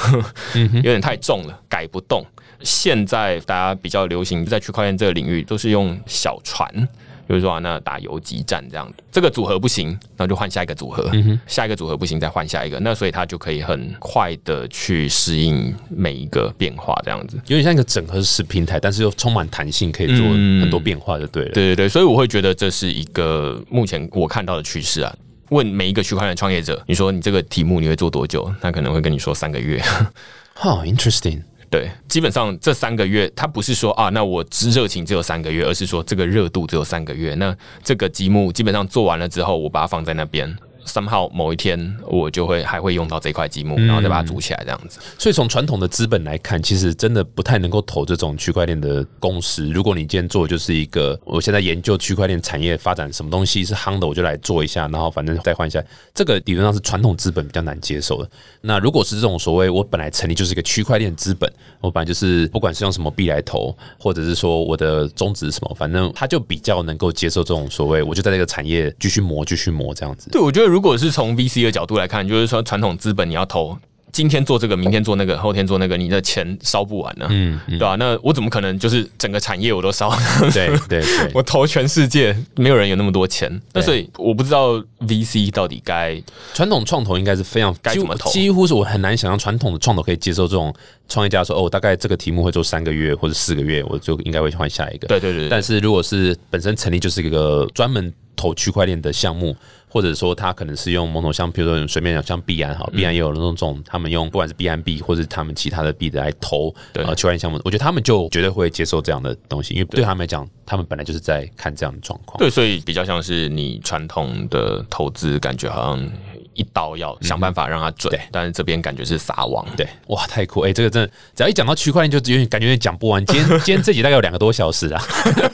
[0.55, 2.25] 有点太重了，改不动。
[2.63, 6.89] 现在大家比较流行在区块链这个领域，都是用小船，
[7.33, 11.11] 比如说啊，那打游击战这样这个组合不行，那就换下一个组合，
[11.47, 21.53] 下一个组合不行，再换下一个，那所以他就可以很快的去适应每一个变化，这样子，有点像一个整合式平台，但是又充满弹性，可以做很多变化，就对了。
[21.53, 25.17] 对对对，所以我会觉得这是一个目前我看到的趋势啊。
[25.49, 28.55] 问每一个区块链创业者，你说你这个题目你会做多久？
[28.61, 29.83] 他可能会跟你说三个月。
[30.53, 31.41] 好，interesting。
[31.73, 34.45] 对，基本上这三个月，他不是说啊，那我
[34.75, 37.35] 热情只有三个月，而是说这个热度只有三个月。
[37.37, 40.55] 那这个积木基本上做完了之后，我把它放在那边。
[40.85, 44.99] 三号某一天，我就会还会用到这块积木，然后再把它组起来这样子。
[45.19, 49.69] 所以从传统的资本来看，其实真的不太能够投这种区块链的公司。
[49.69, 55.83] 如果你今天做就是一个，我现在研究区块链产业发展什么东西是夯的，我就来做一下，然后反正再换一下。
[56.13, 58.29] 这个理论上是传统资本比较难接受的。
[58.61, 70.29] 那如果是这种所谓我本来成立就是一个区块链资本，我本来就是不管是用什么币来投，或者是说我的宗旨是什么，反正他就比较能够接受这种所谓我就在这个产业继续磨，继续磨这样子。
[70.31, 70.72] 对，我觉得。
[70.73, 73.77] 如果是从 VC 的角度来看，就是说传统资本你要投，
[74.11, 77.95] 今天做这个，明天做那个，后天做那个，你的钱烧不完呢，嗯，对吧？
[77.97, 80.11] 那我怎么可能就是整个产业我都烧？
[80.55, 83.61] 对对对， 我投全世界，没有人有那么多钱。
[83.75, 86.19] 那所以我不知道 VC 到底该
[86.55, 88.31] 传统创投应该是非常该怎么投？
[88.31, 90.75] 几乎是我很难想象传统的创投可以接受这种
[91.07, 95.07] 创业家说哦，大概这个题目会做三个月或者四个月，我就应该会换下一个。
[95.07, 95.51] 对对对。
[95.51, 98.11] 但是如果是本身成立就是一个专门。
[98.43, 99.55] 投区块链的项目。
[99.93, 112.39] 或者说他可能是用某种像，比如说随便讲像币安哈，币安也有那种种他们用不管是币安币或者他们其他的币的来投呃区块链项目，我觉得他们就绝对会接受这样的东西，因为对他们来讲，他们本来就是在看这样的状况。
[112.39, 116.11] 对，所以比较像是你传统的投资，感觉好像。
[116.55, 120.61] 一刀要想办法让它准，但是这边感觉是撒网，对，哇，太酷！
[120.61, 123.25] 哎，这个真的，只要一讲到区块链，就有点感觉有点讲不完。
[123.27, 125.03] 今天 今天这集大概有两个多小时啊，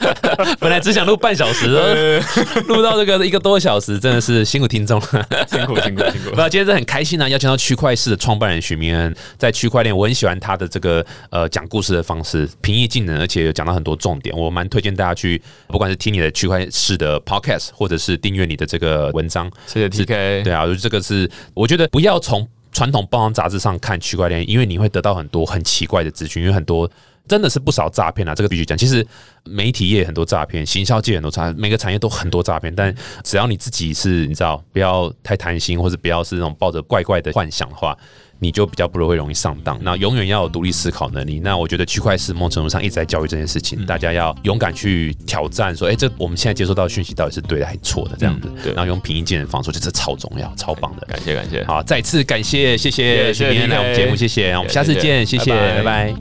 [0.58, 2.20] 本来只想录半小时，
[2.68, 6.30] 录到这个一个多小时，真的是辛苦听众了，辛苦辛苦辛苦。
[6.36, 19.50] 那今天是很开心啊，邀请到区块市的创办人许明恩，在区块链，我很喜欢他的这个呃讲故事的方式，平易近人，而且有讲到很多重点，我蛮推荐大家去，不管是听你的区块市的 podcast，或者是订阅你的这个文章。
[19.66, 26.90] 谢谢 TK，对啊，就这个是我觉得不要从传统报章杂志上看区块链，因为你会得到很多很奇怪的资讯，因为很多
[27.28, 28.78] 真的是不少诈骗啊，这个必须讲。
[28.78, 29.06] 其实
[29.44, 32.74] 媒体业很多诈骗，行销界很多诈，每个产业都很多诈骗。
[32.74, 37.94] 但只要你自己是你知道，不要太贪心，或者不要是那种抱着怪怪的幻想的话。
[38.38, 39.78] 你就比较不会容易上当。
[39.82, 41.40] 那永远要有独立思考能力。
[41.40, 48.16] 那我觉得区块链某种程度上一直在教育这件事情，大家要勇敢去挑战，说，哎，这我们现在接收到的讯息到底是对的还是错的？
[48.18, 48.72] 这样子，对。
[48.72, 51.06] 然后用平易近人方式，这是超重要、超棒的。
[51.06, 56.14] 感谢感谢，好，再次感谢，谢谢徐明来我们节目，谢谢，我们下次见，谢谢，拜拜。